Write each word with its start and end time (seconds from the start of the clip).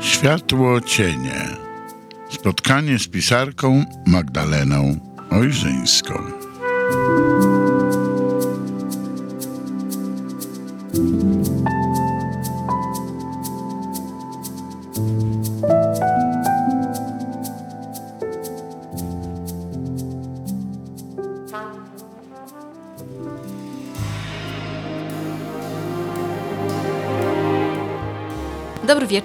Światło 0.00 0.80
cienie. 0.80 1.48
Spotkanie 2.30 2.98
z 2.98 3.08
pisarką 3.08 3.84
Magdaleną 4.06 4.96
Ojrzyńską. 5.30 6.14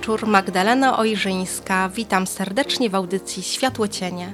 Wieczór, 0.09 0.27
Magdalena 0.27 0.97
Ojrzyńska. 0.97 1.89
Witam 1.89 2.27
serdecznie 2.27 2.89
w 2.89 2.95
audycji 2.95 3.43
Światło 3.43 3.87
Cienie. 3.87 4.33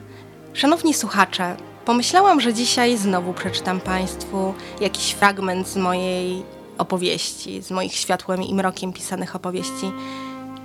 Szanowni 0.54 0.94
słuchacze, 0.94 1.58
pomyślałam, 1.86 2.42
że 2.42 2.54
dzisiaj 2.54 2.98
znowu 2.98 3.34
przeczytam 3.34 3.80
Państwu 3.80 4.54
jakiś 4.82 5.12
fragment 5.12 5.68
z 5.68 5.78
mojej 5.78 6.44
opowieści, 6.78 7.62
z 7.62 7.72
moich 7.72 7.94
światłem 7.94 8.44
i 8.44 8.54
mrokiem 8.54 8.94
pisanych 8.94 9.36
opowieści. 9.36 9.92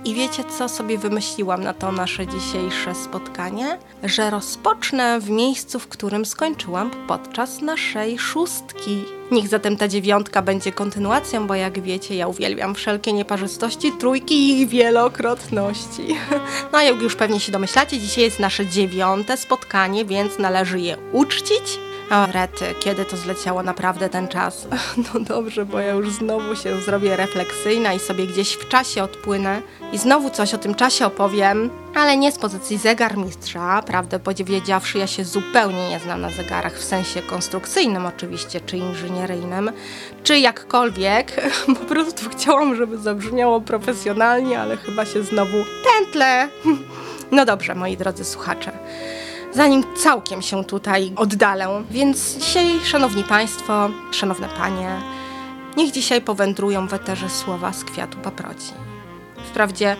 I 0.05 0.13
wiecie, 0.13 0.43
co 0.57 0.69
sobie 0.69 0.97
wymyśliłam 0.97 1.63
na 1.63 1.73
to 1.73 1.91
nasze 1.91 2.27
dzisiejsze 2.27 2.95
spotkanie? 2.95 3.77
Że 4.03 4.29
rozpocznę 4.29 5.19
w 5.19 5.29
miejscu, 5.29 5.79
w 5.79 5.87
którym 5.87 6.25
skończyłam 6.25 6.91
podczas 7.07 7.61
naszej 7.61 8.19
szóstki. 8.19 9.03
Niech 9.31 9.47
zatem 9.47 9.77
ta 9.77 9.87
dziewiątka 9.87 10.41
będzie 10.41 10.71
kontynuacją, 10.71 11.47
bo 11.47 11.55
jak 11.55 11.81
wiecie, 11.81 12.15
ja 12.15 12.27
uwielbiam 12.27 12.75
wszelkie 12.75 13.13
nieparzystości, 13.13 13.91
trójki 13.91 14.35
i 14.35 14.61
ich 14.61 14.69
wielokrotności. 14.69 16.07
No 16.73 16.81
jak 16.81 17.01
już 17.01 17.15
pewnie 17.15 17.39
się 17.39 17.51
domyślacie, 17.51 17.99
dzisiaj 17.99 18.23
jest 18.23 18.39
nasze 18.39 18.67
dziewiąte 18.67 19.37
spotkanie, 19.37 20.05
więc 20.05 20.39
należy 20.39 20.79
je 20.79 20.97
uczcić. 21.11 21.79
O, 22.11 22.25
rety, 22.31 22.65
kiedy 22.79 23.05
to 23.05 23.17
zleciało 23.17 23.63
naprawdę 23.63 24.09
ten 24.09 24.27
czas? 24.27 24.67
No 25.13 25.19
dobrze, 25.19 25.65
bo 25.65 25.79
ja 25.79 25.91
już 25.91 26.11
znowu 26.11 26.55
się 26.55 26.81
zrobię 26.81 27.15
refleksyjna 27.15 27.93
i 27.93 27.99
sobie 27.99 28.27
gdzieś 28.27 28.53
w 28.53 28.67
czasie 28.67 29.03
odpłynę 29.03 29.61
i 29.91 29.97
znowu 29.97 30.29
coś 30.29 30.53
o 30.53 30.57
tym 30.57 30.75
czasie 30.75 31.05
opowiem, 31.05 31.69
ale 31.95 32.17
nie 32.17 32.31
z 32.31 32.37
pozycji 32.37 32.77
zegarmistrza. 32.77 33.81
Prawdę 33.81 34.19
powiedziawszy, 34.19 34.97
ja 34.97 35.07
się 35.07 35.25
zupełnie 35.25 35.89
nie 35.89 35.99
znam 35.99 36.21
na 36.21 36.29
zegarach 36.29 36.77
w 36.77 36.83
sensie 36.83 37.21
konstrukcyjnym 37.21 38.05
oczywiście, 38.05 38.61
czy 38.61 38.77
inżynieryjnym, 38.77 39.71
czy 40.23 40.39
jakkolwiek. 40.39 41.51
Po 41.79 41.85
prostu 41.85 42.29
chciałam, 42.29 42.75
żeby 42.75 42.97
zabrzmiało 42.97 43.61
profesjonalnie, 43.61 44.59
ale 44.61 44.77
chyba 44.77 45.05
się 45.05 45.23
znowu 45.23 45.57
tętle. 45.83 46.47
No 47.31 47.45
dobrze, 47.45 47.75
moi 47.75 47.97
drodzy 47.97 48.25
słuchacze 48.25 48.70
zanim 49.53 49.83
całkiem 49.95 50.41
się 50.41 50.63
tutaj 50.63 51.11
oddalę. 51.15 51.83
Więc 51.91 52.37
dzisiaj, 52.37 52.79
szanowni 52.83 53.23
państwo, 53.23 53.89
szanowne 54.11 54.47
panie, 54.57 55.01
niech 55.77 55.91
dzisiaj 55.91 56.21
powędrują 56.21 56.87
w 56.87 56.93
eterze 56.93 57.29
słowa 57.29 57.73
z 57.73 57.83
kwiatu 57.83 58.17
paproci. 58.17 58.73
Wprawdzie 59.49 59.95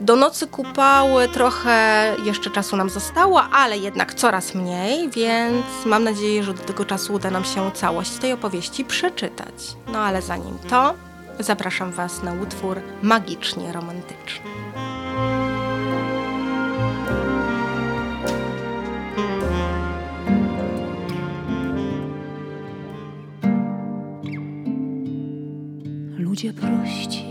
do 0.00 0.16
nocy 0.16 0.46
kupały 0.46 1.28
trochę 1.28 2.14
jeszcze 2.24 2.50
czasu 2.50 2.76
nam 2.76 2.90
zostało, 2.90 3.42
ale 3.42 3.78
jednak 3.78 4.14
coraz 4.14 4.54
mniej, 4.54 5.10
więc 5.10 5.66
mam 5.86 6.04
nadzieję, 6.04 6.42
że 6.42 6.54
do 6.54 6.62
tego 6.62 6.84
czasu 6.84 7.14
uda 7.14 7.30
nam 7.30 7.44
się 7.44 7.70
całość 7.74 8.10
tej 8.10 8.32
opowieści 8.32 8.84
przeczytać. 8.84 9.76
No 9.92 9.98
ale 9.98 10.22
zanim 10.22 10.58
to, 10.70 10.94
zapraszam 11.40 11.92
Was 11.92 12.22
na 12.22 12.32
utwór 12.32 12.80
magicznie 13.02 13.72
romantyczny. 13.72 14.50
Ludzie 26.38 26.52
prości 26.52 27.24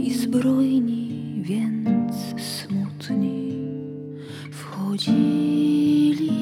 i 0.00 0.14
zbrojni, 0.14 1.42
więc 1.42 2.16
smutni 2.42 3.52
wchodzili 4.50 6.32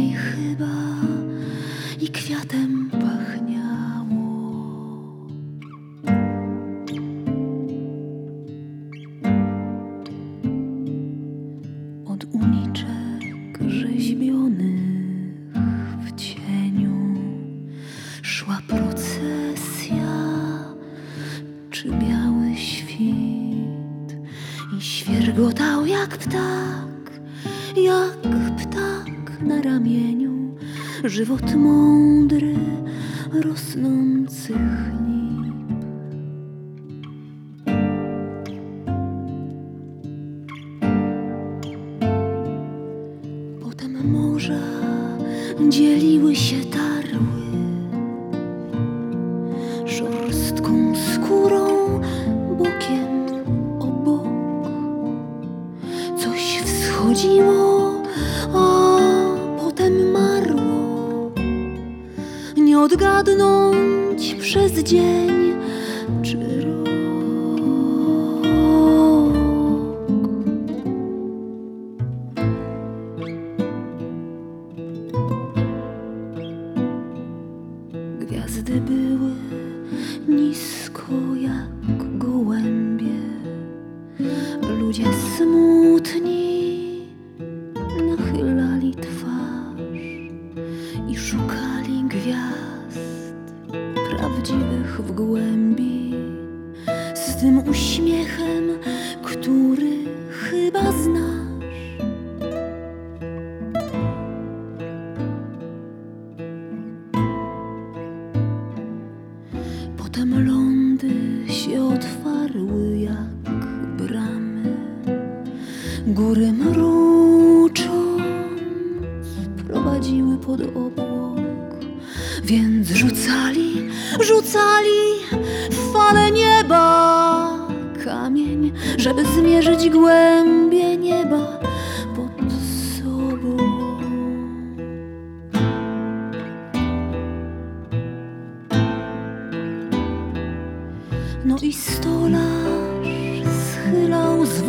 smutni 86.00 86.39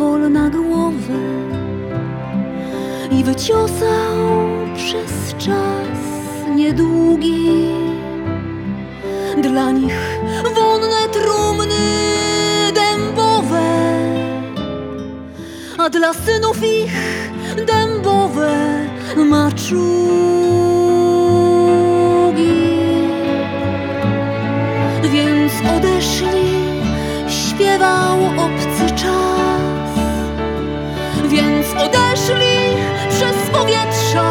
schylał 0.02 0.18
zwolna 0.18 0.50
głowę 0.50 1.20
i 3.10 3.24
wyciosał 3.24 4.16
przez 4.76 5.34
czas 5.38 5.98
niedługi 6.56 7.68
dla 9.42 9.70
nich 9.70 10.20
wonne 10.54 11.08
trumny 11.12 11.74
dębowe, 12.74 13.62
a 15.78 15.90
dla 15.90 16.12
synów 16.14 16.62
ich 16.62 16.96
dębowe 17.66 18.86
maczugi. 19.16 19.82
Więc 25.12 25.52
odeszli, 25.76 26.72
śpiewał 27.28 28.18
obcy 28.38 28.94
czas. 28.96 29.31
Odeszli 32.22 32.76
przez 33.10 33.50
powietrza 33.52 34.30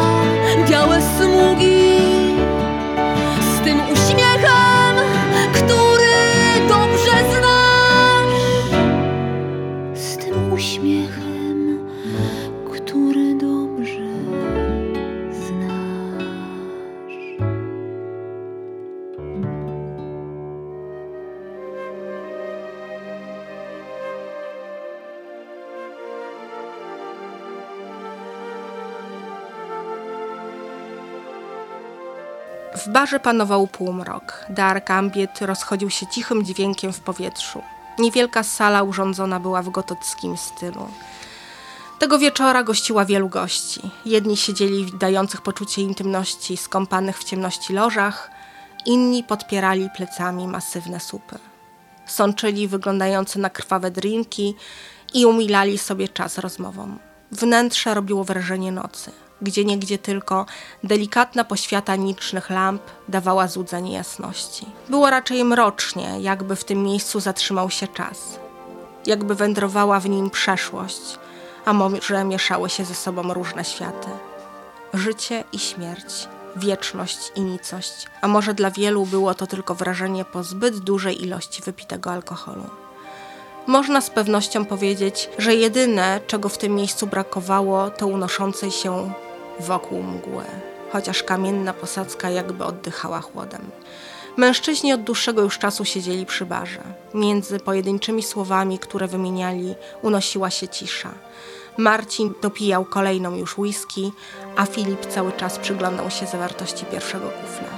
białe 0.70 1.02
smugi 1.02 2.11
barze 32.92 33.20
panował 33.20 33.66
półmrok. 33.66 34.44
Dark 34.48 34.90
Ambient 34.90 35.42
rozchodził 35.42 35.90
się 35.90 36.06
cichym 36.06 36.44
dźwiękiem 36.44 36.92
w 36.92 37.00
powietrzu. 37.00 37.62
Niewielka 37.98 38.42
sala 38.42 38.82
urządzona 38.82 39.40
była 39.40 39.62
w 39.62 39.70
gotockim 39.70 40.36
stylu. 40.36 40.88
Tego 41.98 42.18
wieczora 42.18 42.62
gościła 42.62 43.04
wielu 43.04 43.28
gości. 43.28 43.80
Jedni 44.06 44.36
siedzieli 44.36 44.84
w 44.84 44.98
dających 44.98 45.40
poczucie 45.40 45.82
intymności 45.82 46.56
skąpanych 46.56 47.18
w 47.18 47.24
ciemności 47.24 47.72
lożach, 47.72 48.30
inni 48.86 49.24
podpierali 49.24 49.90
plecami 49.96 50.48
masywne 50.48 51.00
supy. 51.00 51.38
Sączyli 52.06 52.68
wyglądające 52.68 53.38
na 53.38 53.50
krwawe 53.50 53.90
drinki 53.90 54.54
i 55.14 55.26
umilali 55.26 55.78
sobie 55.78 56.08
czas 56.08 56.38
rozmową. 56.38 56.96
Wnętrze 57.32 57.94
robiło 57.94 58.24
wrażenie 58.24 58.72
nocy, 58.72 59.12
gdzie 59.42 59.64
niegdzie 59.64 59.98
tylko 59.98 60.46
delikatna 60.84 61.44
poświata 61.44 61.96
nicznych 61.96 62.50
lamp 62.50 62.82
dawała 63.08 63.48
złudzenie 63.48 63.92
jasności. 63.92 64.66
Było 64.88 65.10
raczej 65.10 65.44
mrocznie, 65.44 66.20
jakby 66.20 66.56
w 66.56 66.64
tym 66.64 66.82
miejscu 66.82 67.20
zatrzymał 67.20 67.70
się 67.70 67.88
czas, 67.88 68.38
jakby 69.06 69.34
wędrowała 69.34 70.00
w 70.00 70.08
nim 70.08 70.30
przeszłość, 70.30 71.18
a 71.64 71.72
może 71.72 72.24
mieszały 72.24 72.70
się 72.70 72.84
ze 72.84 72.94
sobą 72.94 73.34
różne 73.34 73.64
światy. 73.64 74.08
Życie 74.94 75.44
i 75.52 75.58
śmierć, 75.58 76.28
wieczność 76.56 77.32
i 77.34 77.40
nicość, 77.40 78.06
a 78.20 78.28
może 78.28 78.54
dla 78.54 78.70
wielu 78.70 79.06
było 79.06 79.34
to 79.34 79.46
tylko 79.46 79.74
wrażenie 79.74 80.24
po 80.24 80.42
zbyt 80.42 80.78
dużej 80.78 81.22
ilości 81.22 81.62
wypitego 81.62 82.10
alkoholu. 82.10 82.64
Można 83.66 84.00
z 84.00 84.10
pewnością 84.10 84.64
powiedzieć, 84.64 85.30
że 85.38 85.54
jedyne, 85.54 86.20
czego 86.26 86.48
w 86.48 86.58
tym 86.58 86.74
miejscu 86.74 87.06
brakowało, 87.06 87.90
to 87.90 88.06
unoszącej 88.06 88.70
się 88.70 89.12
wokół 89.60 90.02
mgły, 90.02 90.44
chociaż 90.92 91.22
kamienna 91.22 91.72
posadzka 91.72 92.30
jakby 92.30 92.64
oddychała 92.64 93.20
chłodem. 93.20 93.70
Mężczyźni 94.36 94.92
od 94.92 95.02
dłuższego 95.02 95.42
już 95.42 95.58
czasu 95.58 95.84
siedzieli 95.84 96.26
przy 96.26 96.46
barze. 96.46 96.82
Między 97.14 97.60
pojedynczymi 97.60 98.22
słowami, 98.22 98.78
które 98.78 99.08
wymieniali, 99.08 99.74
unosiła 100.02 100.50
się 100.50 100.68
cisza. 100.68 101.10
Marcin 101.76 102.34
dopijał 102.42 102.84
kolejną 102.84 103.36
już 103.36 103.58
whisky, 103.58 104.12
a 104.56 104.66
Filip 104.66 105.06
cały 105.06 105.32
czas 105.32 105.58
przyglądał 105.58 106.10
się 106.10 106.26
zawartości 106.26 106.84
pierwszego 106.84 107.28
kufla. 107.28 107.68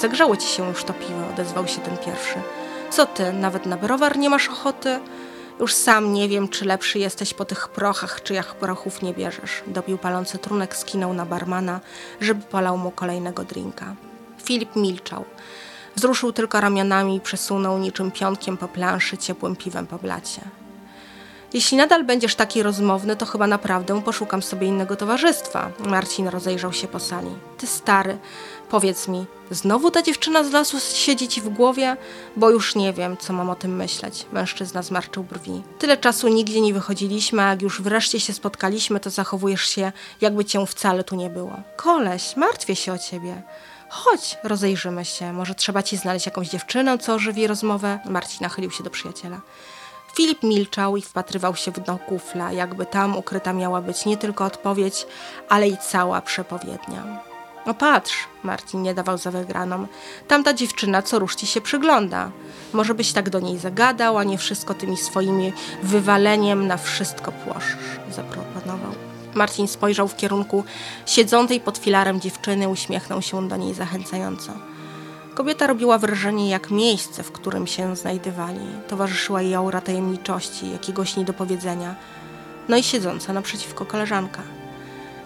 Zagrzało 0.00 0.36
ci 0.36 0.48
się 0.48 0.68
już 0.68 0.84
to 0.84 0.92
piwo, 0.92 1.28
odezwał 1.32 1.68
się 1.68 1.80
ten 1.80 1.96
pierwszy. 1.96 2.34
Co 2.90 3.06
ty, 3.06 3.32
nawet 3.32 3.66
na 3.66 3.76
browar 3.76 4.18
nie 4.18 4.30
masz 4.30 4.48
ochoty? 4.48 5.00
Już 5.60 5.74
sam 5.74 6.12
nie 6.12 6.28
wiem, 6.28 6.48
czy 6.48 6.64
lepszy 6.64 6.98
jesteś 6.98 7.34
po 7.34 7.44
tych 7.44 7.68
prochach, 7.68 8.22
czy 8.22 8.34
jak 8.34 8.54
prochów 8.54 9.02
nie 9.02 9.14
bierzesz. 9.14 9.62
Dopił 9.66 9.98
palący 9.98 10.38
trunek, 10.38 10.76
skinął 10.76 11.12
na 11.12 11.26
barmana, 11.26 11.80
żeby 12.20 12.42
polał 12.42 12.78
mu 12.78 12.90
kolejnego 12.90 13.44
drinka. 13.44 13.94
Filip 14.44 14.76
milczał. 14.76 15.24
Wzruszył 15.96 16.32
tylko 16.32 16.60
ramionami 16.60 17.16
i 17.16 17.20
przesunął 17.20 17.78
niczym 17.78 18.10
pionkiem 18.10 18.56
po 18.56 18.68
planszy 18.68 19.18
ciepłym 19.18 19.56
piwem 19.56 19.86
po 19.86 19.98
blacie. 19.98 20.40
Jeśli 21.52 21.76
nadal 21.76 22.04
będziesz 22.04 22.34
taki 22.34 22.62
rozmowny, 22.62 23.16
to 23.16 23.26
chyba 23.26 23.46
naprawdę 23.46 24.02
poszukam 24.02 24.42
sobie 24.42 24.66
innego 24.66 24.96
towarzystwa. 24.96 25.70
Marcin 25.78 26.28
rozejrzał 26.28 26.72
się 26.72 26.88
po 26.88 27.00
sali. 27.00 27.30
Ty 27.58 27.66
stary, 27.66 28.18
powiedz 28.68 29.08
mi, 29.08 29.26
znowu 29.50 29.90
ta 29.90 30.02
dziewczyna 30.02 30.44
z 30.44 30.52
lasu 30.52 30.80
siedzi 30.94 31.28
ci 31.28 31.40
w 31.40 31.48
głowie? 31.48 31.96
Bo 32.36 32.50
już 32.50 32.74
nie 32.74 32.92
wiem, 32.92 33.16
co 33.16 33.32
mam 33.32 33.50
o 33.50 33.54
tym 33.54 33.76
myśleć. 33.76 34.26
Mężczyzna 34.32 34.82
zmarszczył 34.82 35.24
brwi. 35.24 35.62
Tyle 35.78 35.96
czasu 35.96 36.28
nigdzie 36.28 36.60
nie 36.60 36.74
wychodziliśmy, 36.74 37.42
a 37.42 37.48
jak 37.48 37.62
już 37.62 37.82
wreszcie 37.82 38.20
się 38.20 38.32
spotkaliśmy, 38.32 39.00
to 39.00 39.10
zachowujesz 39.10 39.66
się, 39.66 39.92
jakby 40.20 40.44
cię 40.44 40.66
wcale 40.66 41.04
tu 41.04 41.16
nie 41.16 41.30
było. 41.30 41.56
Koleś, 41.76 42.36
martwię 42.36 42.76
się 42.76 42.92
o 42.92 42.98
ciebie. 42.98 43.42
Chodź, 43.88 44.38
rozejrzymy 44.42 45.04
się. 45.04 45.32
Może 45.32 45.54
trzeba 45.54 45.82
ci 45.82 45.96
znaleźć 45.96 46.26
jakąś 46.26 46.48
dziewczynę, 46.48 46.98
co 46.98 47.14
ożywi 47.14 47.46
rozmowę? 47.46 47.98
Marcin 48.04 48.38
nachylił 48.40 48.70
się 48.70 48.84
do 48.84 48.90
przyjaciela. 48.90 49.40
Filip 50.14 50.42
milczał 50.42 50.96
i 50.96 51.02
wpatrywał 51.02 51.56
się 51.56 51.70
w 51.70 51.80
dno 51.80 51.98
kufla, 51.98 52.52
jakby 52.52 52.86
tam 52.86 53.16
ukryta 53.16 53.52
miała 53.52 53.82
być 53.82 54.06
nie 54.06 54.16
tylko 54.16 54.44
odpowiedź, 54.44 55.06
ale 55.48 55.68
i 55.68 55.76
cała 55.76 56.20
przepowiednia. 56.22 57.22
No 57.66 57.74
patrz, 57.74 58.28
Marcin 58.42 58.82
nie 58.82 58.94
dawał 58.94 59.18
za 59.18 59.30
wygraną. 59.30 59.86
Tamta 60.28 60.54
dziewczyna 60.54 61.02
co 61.02 61.18
rusz 61.18 61.36
ci 61.36 61.46
się 61.46 61.60
przygląda. 61.60 62.30
Może 62.72 62.94
byś 62.94 63.12
tak 63.12 63.30
do 63.30 63.40
niej 63.40 63.58
zagadał, 63.58 64.18
a 64.18 64.24
nie 64.24 64.38
wszystko 64.38 64.74
tymi 64.74 64.96
swoimi 64.96 65.52
wywaleniem 65.82 66.66
na 66.66 66.76
wszystko 66.76 67.32
płoszesz, 67.32 67.76
zaproponował. 68.10 68.92
Marcin 69.34 69.68
spojrzał 69.68 70.08
w 70.08 70.16
kierunku 70.16 70.64
siedzącej 71.06 71.60
pod 71.60 71.78
filarem 71.78 72.20
dziewczyny, 72.20 72.68
uśmiechnął 72.68 73.22
się 73.22 73.48
do 73.48 73.56
niej 73.56 73.74
zachęcająco. 73.74 74.52
Kobieta 75.40 75.66
robiła 75.66 75.98
wrażenie 75.98 76.50
jak 76.50 76.70
miejsce, 76.70 77.22
w 77.22 77.32
którym 77.32 77.66
się 77.66 77.96
znajdywali. 77.96 78.60
Towarzyszyła 78.88 79.42
jej 79.42 79.54
aura 79.54 79.80
tajemniczości, 79.80 80.72
jakiegoś 80.72 81.16
niedopowiedzenia. 81.16 81.94
No 82.68 82.76
i 82.76 82.82
siedząca 82.82 83.32
naprzeciwko 83.32 83.86
koleżanka. 83.86 84.42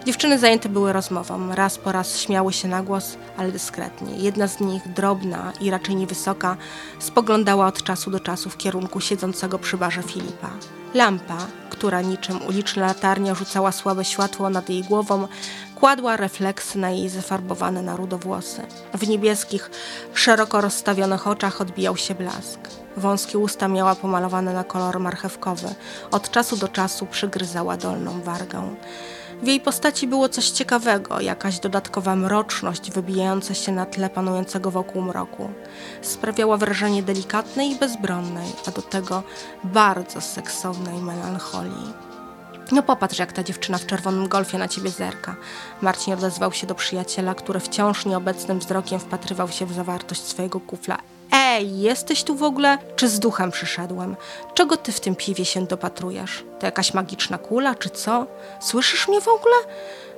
Dziewczyny 0.05 0.39
zajęte 0.39 0.69
były 0.69 0.93
rozmową. 0.93 1.55
Raz 1.55 1.79
po 1.79 1.93
raz 1.93 2.19
śmiały 2.19 2.53
się 2.53 2.69
na 2.69 2.83
głos, 2.83 3.17
ale 3.37 3.53
dyskretnie. 3.53 4.17
Jedna 4.17 4.49
z 4.49 4.61
nich, 4.61 4.93
drobna 4.93 5.53
i 5.61 5.71
raczej 5.71 5.97
niewysoka, 5.97 6.57
spoglądała 6.99 7.67
od 7.67 7.83
czasu 7.83 8.11
do 8.11 8.21
czasu 8.21 8.51
w 8.51 8.57
kierunku 8.57 9.01
siedzącego 9.01 9.59
przy 9.59 9.77
barze 9.77 10.03
Filipa. 10.03 10.51
Lampa, 10.95 11.39
która 11.71 12.01
niczym 12.01 12.47
uliczna 12.47 12.87
latarnia 12.87 13.35
rzucała 13.35 13.73
słabe 13.73 14.05
światło 14.05 14.51
nad 14.51 14.69
jej 14.69 14.83
głową, 14.83 15.29
kładła 15.75 16.17
refleksy 16.17 16.79
na 16.79 16.91
jej 16.91 17.09
zafarbowane 17.09 17.83
na 17.83 17.97
rudo 17.97 18.19
włosy. 18.19 18.63
W 18.95 19.09
niebieskich, 19.09 19.71
szeroko 20.15 20.61
rozstawionych 20.61 21.27
oczach 21.27 21.61
odbijał 21.61 21.97
się 21.97 22.15
blask. 22.15 22.61
Wąskie 22.97 23.39
usta 23.39 23.69
miała 23.69 23.95
pomalowane 23.95 24.55
na 24.55 24.65
kolor 24.65 25.01
marchewkowy. 25.01 25.75
Od 26.11 26.31
czasu 26.31 26.57
do 26.57 26.69
czasu 26.69 27.07
przygryzała 27.07 27.77
dolną 27.77 28.21
wargę. 28.21 28.75
W 29.43 29.47
jej 29.47 29.61
postaci 29.61 30.07
było 30.07 30.29
coś 30.29 30.51
ciekawego, 30.51 31.21
jakaś 31.21 31.59
dodatkowa 31.59 32.17
mroczność 32.17 32.91
wybijająca 32.91 33.55
się 33.55 33.73
na 33.73 33.87
tle 33.87 34.11
panującego 34.11 34.71
wokół 34.71 35.03
mroku. 35.03 35.51
Sprawiała 36.03 36.57
wrażenie 36.57 37.03
delikatnej 37.03 37.71
i 37.71 37.77
bezbronnej, 37.77 38.53
a 38.67 38.71
do 38.71 38.83
tego 38.83 39.23
bardzo 39.65 40.21
seksownej 40.21 41.03
melancholii. 41.03 41.93
No 42.73 42.83
popatrz, 42.83 43.19
jak 43.19 43.33
ta 43.33 43.43
dziewczyna 43.43 43.79
w 43.79 43.87
czerwonym 43.87 44.29
golfie 44.29 44.59
na 44.59 44.69
ciebie 44.69 44.91
zerka. 44.91 45.37
Marcin 45.83 46.15
odezwał 46.15 46.53
się 46.53 46.67
do 46.67 46.75
przyjaciela, 46.75 47.35
który 47.35 47.61
wciąż 47.61 48.07
nieobecnym 48.07 48.59
wzrokiem 48.59 49.01
wpatrywał 49.01 49.49
się 49.49 49.67
w 49.67 49.73
zawartość 49.73 50.23
swojego 50.23 50.61
kufla. 50.61 50.99
Ej, 51.33 51.81
jesteś 51.81 52.25
tu 52.25 52.35
w 52.35 52.43
ogóle? 52.43 52.79
Czy 52.97 53.09
z 53.09 53.19
duchem 53.19 53.51
przyszedłem? 53.51 54.17
Czego 54.55 54.77
ty 54.77 54.93
w 54.93 55.01
tym 55.01 55.17
piwie 55.17 55.45
się 55.45 55.67
dopatrujesz? 55.67 56.45
To 56.59 56.67
jakaś 56.67 56.95
magiczna 56.95 57.39
kula, 57.39 57.75
czy 57.75 57.91
co? 57.91 58.27
Słyszysz 58.61 59.09
mnie 59.09 59.21
w 59.21 59.29
ogóle? 59.29 59.55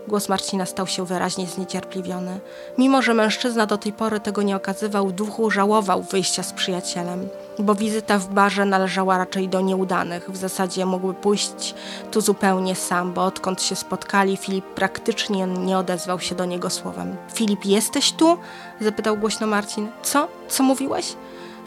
Głos 0.09 0.29
Marcina 0.29 0.67
stał 0.67 0.87
się 0.87 1.07
wyraźnie 1.07 1.47
zniecierpliwiony. 1.47 2.41
Mimo, 2.79 3.03
że 3.03 3.15
mężczyzna 3.15 3.67
do 3.67 3.79
tej 3.79 3.93
pory 3.93 4.21
tego 4.21 4.43
nie 4.43 4.57
okazywał, 4.57 5.13
duchu 5.13 5.51
żałował 5.51 6.03
wyjścia 6.03 6.43
z 6.43 6.53
przyjacielem. 6.53 7.29
bo 7.59 7.75
wizyta 7.75 8.19
w 8.19 8.29
barze 8.29 8.65
należała 8.65 9.19
raczej 9.19 9.49
do 9.49 9.61
nieudanych. 9.61 10.31
W 10.31 10.37
zasadzie 10.37 10.87
mógłby 10.87 11.15
pójść 11.15 11.75
tu 12.11 12.21
zupełnie 12.21 12.75
sam, 12.75 13.13
bo 13.13 13.25
odkąd 13.25 13.63
się 13.63 13.77
spotkali, 13.77 14.37
Filip 14.37 14.65
praktycznie 14.65 15.47
nie 15.47 15.79
odezwał 15.79 16.21
się 16.21 16.35
do 16.35 16.45
niego 16.45 16.71
słowem. 16.71 17.17
Filip, 17.35 17.65
jesteś 17.65 18.13
tu? 18.13 18.39
zapytał 18.81 19.17
głośno 19.17 19.47
Marcin. 19.47 19.89
Co? 20.03 20.29
Co 20.49 20.63
mówiłeś? 20.63 21.17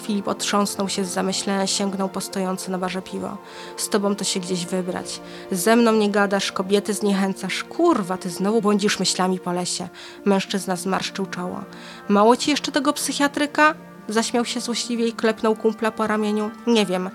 Filip 0.02 0.28
otrząsnął 0.28 0.90
się 0.90 1.06
z 1.06 1.14
zamyślenia, 1.14 1.68
sięgnął 1.68 2.10
po 2.10 2.22
stojące 2.22 2.72
na 2.72 2.78
barze 2.78 3.02
piwo. 3.02 3.38
Z 3.78 3.90
tobą 3.90 4.16
to 4.16 4.24
się 4.24 4.40
gdzieś 4.40 4.66
wybrać. 4.66 5.22
Ze 5.52 5.76
mną 5.76 5.92
nie 5.94 6.10
gadasz, 6.10 6.52
kobiety 6.52 6.94
zniechęcasz. 6.94 7.64
Kurwa, 7.64 8.18
ty 8.18 8.30
znowu 8.30 8.62
błądzisz 8.62 9.00
myślami 9.00 9.40
po 9.40 9.52
lesie. 9.52 9.88
Mężczyzna 10.26 10.76
zmarszczył 10.76 11.26
czoło. 11.26 11.62
Mało 12.10 12.36
ci 12.36 12.52
jeszcze 12.52 12.72
tego 12.72 12.94
psychiatryka? 12.94 13.76
Zaśmiał 14.10 14.46
się 14.46 14.60
złośliwie 14.60 15.08
i 15.08 15.14
klepnął 15.14 15.56
kumpla 15.56 15.92
po 15.92 16.08
ramieniu. 16.08 16.52
Nie 16.68 16.86
wiem. 16.86 17.10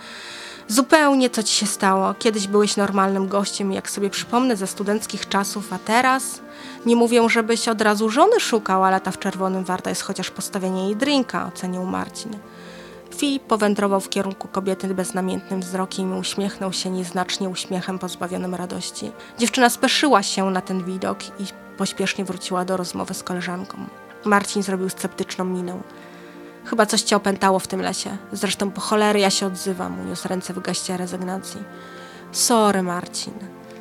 Zupełnie 0.69 1.31
co 1.31 1.43
ci 1.43 1.55
się 1.55 1.67
stało. 1.67 2.15
Kiedyś 2.15 2.47
byłeś 2.47 2.77
normalnym 2.77 3.29
gościem, 3.29 3.73
jak 3.73 3.91
sobie 3.91 4.11
przypomnę 4.11 4.57
ze 4.57 4.67
studenckich 4.67 5.29
czasów, 5.29 5.73
a 5.73 5.79
teraz? 5.79 6.41
Nie 6.87 6.97
mówię, 6.97 7.29
żebyś 7.29 7.69
od 7.69 7.81
razu 7.81 8.11
żony 8.11 8.41
szukał, 8.41 8.85
ale 8.85 9.01
ta 9.01 9.11
w 9.11 9.19
czerwonym 9.19 9.65
warta 9.65 9.91
jest 9.91 10.03
chociaż 10.03 10.31
postawienie 10.31 10.85
jej 10.85 10.97
drinka, 10.97 11.47
ocenił 11.47 11.85
Marcin. 11.85 12.37
Filip 13.15 13.43
powędrował 13.43 14.01
w 14.01 14.09
kierunku 14.09 14.49
kobiety 14.49 14.95
beznamiętnym 14.95 15.61
wzrokiem 15.61 16.17
i 16.17 16.19
uśmiechnął 16.19 16.73
się 16.73 16.91
nieznacznie 16.91 17.49
uśmiechem 17.49 17.99
pozbawionym 17.99 18.55
radości. 18.55 19.13
Dziewczyna 19.39 19.71
speszyła 19.71 20.23
się 20.23 20.51
na 20.51 20.61
ten 20.61 20.85
widok 20.85 21.19
i 21.41 21.45
pośpiesznie 21.79 22.25
wróciła 22.25 22.65
do 22.65 22.77
rozmowy 22.77 23.15
z 23.15 23.23
koleżanką. 23.23 23.79
Marcin 24.25 24.63
zrobił 24.63 24.89
sceptyczną 24.89 25.45
minę. 25.45 25.81
Chyba 26.65 26.87
coś 26.87 27.03
cię 27.03 27.17
opętało 27.17 27.59
w 27.59 27.67
tym 27.67 27.81
lesie. 27.81 28.17
Zresztą 28.33 28.71
po 28.71 28.81
cholery 28.81 29.21
ja 29.21 29.31
się 29.31 29.47
odzywam, 29.47 30.01
uniósł 30.01 30.29
ręce 30.29 30.55
w 30.55 30.61
gaście 30.61 30.97
rezygnacji. 30.97 31.63
Sorry, 32.33 32.83
Marcin. 32.83 33.33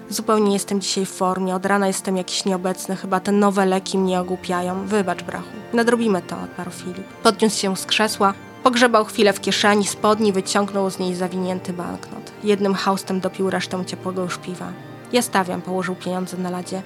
Zupełnie 0.09 0.47
nie 0.47 0.53
jestem 0.53 0.81
dzisiaj 0.81 1.05
w 1.05 1.11
formie. 1.11 1.55
Od 1.55 1.65
rana 1.65 1.87
jestem 1.87 2.17
jakiś 2.17 2.45
nieobecny. 2.45 2.95
Chyba 2.95 3.19
te 3.19 3.31
nowe 3.31 3.65
leki 3.65 3.97
mnie 3.97 4.19
ogłupiają. 4.19 4.87
Wybacz, 4.87 5.23
brachu. 5.23 5.49
Nadrobimy 5.73 6.21
to, 6.21 6.41
odparł 6.43 6.71
Filip. 6.71 7.07
Podniósł 7.23 7.59
się 7.59 7.77
z 7.77 7.85
krzesła, 7.85 8.33
pogrzebał 8.63 9.05
chwilę 9.05 9.34
w 9.34 9.41
kieszeni 9.41 9.88
spodni, 9.88 10.34
wyciągnął 10.34 10.89
z 10.89 11.00
niej 11.00 11.15
zawinięty 11.15 11.74
banknot. 11.74 12.32
Jednym 12.43 12.74
haustem 12.74 13.20
dopił 13.20 13.50
resztę 13.50 13.86
ciepłego 13.86 14.24
już 14.24 14.38
piwa. 14.38 14.72
Ja 15.12 15.22
stawiam, 15.22 15.62
położył 15.62 15.96
pieniądze 15.96 16.38
na 16.38 16.50
ladzie. 16.50 16.82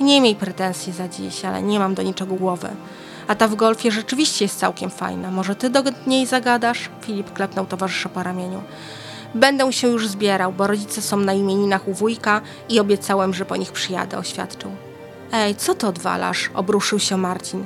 Nie 0.00 0.20
miej 0.20 0.34
pretensji 0.34 0.92
za 0.92 1.08
dziś, 1.08 1.44
ale 1.44 1.62
nie 1.62 1.78
mam 1.78 1.94
do 1.94 2.02
niczego 2.02 2.34
głowy. 2.34 2.68
A 3.28 3.34
ta 3.34 3.48
w 3.48 3.54
golfie 3.54 3.90
rzeczywiście 3.90 4.44
jest 4.44 4.58
całkiem 4.58 4.90
fajna. 4.90 5.30
Może 5.30 5.56
ty 5.56 5.70
do 5.70 5.82
niej 6.06 6.26
zagadasz? 6.26 6.90
Filip 7.00 7.32
klepnął 7.32 7.66
towarzysza 7.66 8.08
po 8.08 8.22
ramieniu. 8.22 8.62
Będę 9.34 9.72
się 9.72 9.88
już 9.88 10.08
zbierał, 10.08 10.52
bo 10.52 10.66
rodzice 10.66 11.02
są 11.02 11.16
na 11.16 11.32
imieninach 11.32 11.88
u 11.88 11.92
wujka 11.92 12.40
i 12.68 12.80
obiecałem, 12.80 13.34
że 13.34 13.44
po 13.44 13.56
nich 13.56 13.72
przyjadę, 13.72 14.18
oświadczył. 14.18 14.70
Ej, 15.32 15.54
co 15.54 15.74
to 15.74 15.88
odwalasz? 15.88 16.50
Obruszył 16.54 16.98
się 16.98 17.16
Marcin. 17.16 17.64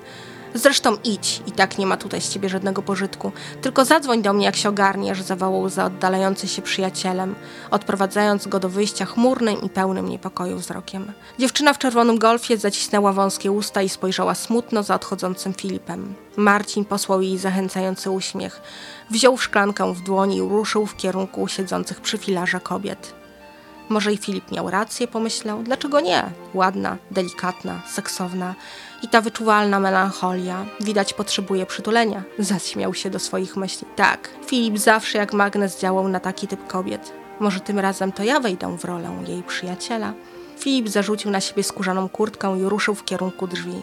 Zresztą 0.57 0.97
idź, 1.05 1.43
i 1.47 1.53
tak 1.53 1.79
nie 1.79 1.87
ma 1.87 1.97
tutaj 1.97 2.21
z 2.21 2.29
ciebie 2.29 2.49
żadnego 2.49 2.83
pożytku. 2.83 3.33
Tylko 3.63 3.85
zadzwoń 3.85 4.23
do 4.23 4.33
mnie, 4.33 4.45
jak 4.45 4.57
się 4.57 4.69
ogarniesz, 4.69 5.23
zawołał 5.23 5.69
za 5.69 5.85
oddalający 5.85 6.49
się 6.49 6.63
przyjacielem, 6.63 7.35
odprowadzając 7.71 8.47
go 8.47 8.61
do 8.61 8.69
wyjścia 8.69 9.05
chmurnym 9.05 9.63
i 9.63 9.71
pełnym 9.71 10.09
niepokoju 10.09 10.57
wzrokiem. 10.57 11.13
Dziewczyna 11.39 11.73
w 11.73 11.79
czerwonym 11.79 12.19
golfie 12.19 12.59
zacisnęła 12.59 13.13
wąskie 13.13 13.53
usta 13.53 13.83
i 13.83 13.89
spojrzała 13.89 14.35
smutno 14.35 14.83
za 14.83 14.95
odchodzącym 14.95 15.55
Filipem. 15.55 16.15
Marcin 16.37 16.85
posłał 16.85 17.23
jej 17.23 17.39
zachęcający 17.39 18.11
uśmiech. 18.11 18.61
Wziął 19.11 19.39
szklankę 19.39 19.95
w 19.95 20.01
dłoni 20.01 20.37
i 20.37 20.41
ruszył 20.41 20.87
w 20.87 20.97
kierunku 20.97 21.49
siedzących 21.49 22.01
przy 22.01 22.19
filarze 22.19 22.61
kobiet. 22.61 23.15
Może 23.89 24.13
i 24.13 24.17
Filip 24.17 24.53
miał 24.53 24.71
rację, 24.71 25.09
pomyślał. 25.09 25.63
Dlaczego 25.63 26.01
nie? 26.01 26.23
Ładna, 26.55 26.97
delikatna, 27.11 27.83
seksowna 27.91 28.55
i 29.03 29.09
ta 29.09 29.21
wyczuwalna 29.21 29.81
melancholia. 29.81 30.67
Widać 30.81 31.15
potrzebuje 31.15 31.67
przytulenia. 31.67 32.23
Zaśmiał 32.39 32.95
się 32.95 33.11
do 33.11 33.19
swoich 33.19 33.57
myśli. 33.57 33.87
Tak, 33.97 34.31
Filip 34.47 34.79
zawsze 34.79 35.19
jak 35.19 35.33
magnes 35.33 35.81
działał 35.81 36.09
na 36.09 36.21
taki 36.21 36.49
typ 36.49 36.67
kobiet. 36.67 37.13
Może 37.41 37.61
tym 37.61 37.79
razem 37.79 38.13
to 38.13 38.23
ja 38.23 38.41
wejdę 38.41 38.79
w 38.79 38.85
rolę 38.85 39.25
jej 39.29 39.43
przyjaciela. 39.43 40.13
Filip 40.59 40.89
zarzucił 40.89 41.31
na 41.31 41.41
siebie 41.41 41.63
skórzaną 41.63 42.09
kurtkę 42.09 42.59
i 42.61 42.65
ruszył 42.65 42.95
w 42.95 43.05
kierunku 43.05 43.47
drzwi. 43.47 43.83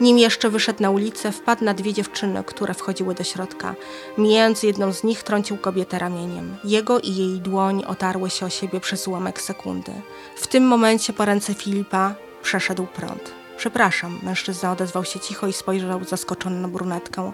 Nim 0.00 0.18
jeszcze 0.18 0.50
wyszedł 0.50 0.82
na 0.82 0.90
ulicę, 0.90 1.32
wpadł 1.32 1.64
na 1.64 1.74
dwie 1.74 1.92
dziewczyny, 1.92 2.44
które 2.44 2.74
wchodziły 2.74 3.14
do 3.14 3.24
środka. 3.24 3.74
Mijając 4.18 4.62
jedną 4.62 4.92
z 4.92 5.04
nich, 5.04 5.22
trącił 5.22 5.56
kobietę 5.56 5.98
ramieniem. 5.98 6.56
Jego 6.64 7.00
i 7.00 7.14
jej 7.14 7.40
dłoń 7.40 7.84
otarły 7.86 8.30
się 8.30 8.46
o 8.46 8.50
siebie 8.50 8.80
przez 8.80 9.08
ułamek 9.08 9.40
sekundy. 9.40 9.92
W 10.36 10.46
tym 10.46 10.64
momencie 10.64 11.12
po 11.12 11.24
ręce 11.24 11.54
Filipa 11.54 12.14
przeszedł 12.42 12.86
prąd. 12.86 13.41
Przepraszam, 13.62 14.18
mężczyzna 14.22 14.72
odezwał 14.72 15.04
się 15.04 15.20
cicho 15.20 15.46
i 15.46 15.52
spojrzał 15.52 16.04
zaskoczony 16.04 16.60
na 16.60 16.68
brunetkę. 16.68 17.32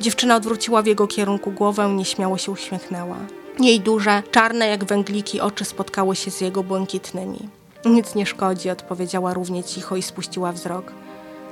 Dziewczyna 0.00 0.36
odwróciła 0.36 0.82
w 0.82 0.86
jego 0.86 1.06
kierunku 1.06 1.50
głowę, 1.50 1.88
nieśmiało 1.88 2.38
się 2.38 2.52
uśmiechnęła. 2.52 3.16
Jej 3.60 3.80
duże, 3.80 4.22
czarne 4.30 4.66
jak 4.66 4.84
węgliki 4.84 5.40
oczy 5.40 5.64
spotkały 5.64 6.16
się 6.16 6.30
z 6.30 6.40
jego 6.40 6.62
błękitnymi. 6.62 7.38
Nic 7.84 8.14
nie 8.14 8.26
szkodzi, 8.26 8.70
odpowiedziała 8.70 9.34
równie 9.34 9.64
cicho 9.64 9.96
i 9.96 10.02
spuściła 10.02 10.52
wzrok. 10.52 10.92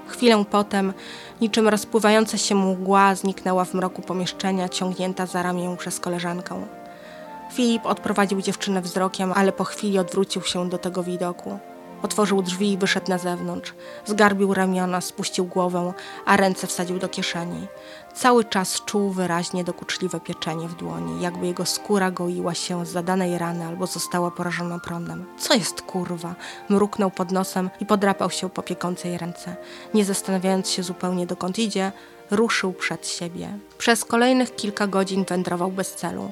Chwilę 0.08 0.44
potem, 0.50 0.92
niczym 1.40 1.68
rozpływająca 1.68 2.38
się 2.38 2.54
mgła, 2.54 3.14
zniknęła 3.14 3.64
w 3.64 3.74
mroku 3.74 4.02
pomieszczenia, 4.02 4.68
ciągnięta 4.68 5.26
za 5.26 5.42
ramię 5.42 5.76
przez 5.78 6.00
koleżankę. 6.00 6.66
Filip 7.52 7.86
odprowadził 7.86 8.42
dziewczynę 8.42 8.82
wzrokiem, 8.82 9.32
ale 9.32 9.52
po 9.52 9.64
chwili 9.64 9.98
odwrócił 9.98 10.42
się 10.42 10.68
do 10.68 10.78
tego 10.78 11.02
widoku. 11.02 11.58
Otworzył 12.02 12.42
drzwi 12.42 12.72
i 12.72 12.78
wyszedł 12.78 13.10
na 13.10 13.18
zewnątrz. 13.18 13.74
Zgarbił 14.06 14.54
ramiona, 14.54 15.00
spuścił 15.00 15.44
głowę, 15.44 15.92
a 16.26 16.36
ręce 16.36 16.66
wsadził 16.66 16.98
do 16.98 17.08
kieszeni. 17.08 17.66
Cały 18.14 18.44
czas 18.44 18.84
czuł 18.84 19.10
wyraźnie 19.10 19.64
dokuczliwe 19.64 20.20
pieczenie 20.20 20.68
w 20.68 20.74
dłoni, 20.74 21.22
jakby 21.22 21.46
jego 21.46 21.66
skóra 21.66 22.10
goiła 22.10 22.54
się 22.54 22.86
z 22.86 22.88
zadanej 22.88 23.38
rany 23.38 23.66
albo 23.66 23.86
została 23.86 24.30
porażona 24.30 24.78
prądem. 24.78 25.24
Co 25.38 25.54
jest 25.54 25.82
kurwa? 25.82 26.34
Mruknął 26.68 27.10
pod 27.10 27.32
nosem 27.32 27.70
i 27.80 27.86
podrapał 27.86 28.30
się 28.30 28.50
po 28.50 28.62
piekącej 28.62 29.18
ręce. 29.18 29.56
Nie 29.94 30.04
zastanawiając 30.04 30.70
się 30.70 30.82
zupełnie 30.82 31.26
dokąd 31.26 31.58
idzie, 31.58 31.92
ruszył 32.30 32.72
przed 32.72 33.08
siebie. 33.08 33.58
Przez 33.78 34.04
kolejnych 34.04 34.56
kilka 34.56 34.86
godzin 34.86 35.24
wędrował 35.24 35.70
bez 35.70 35.94
celu. 35.94 36.30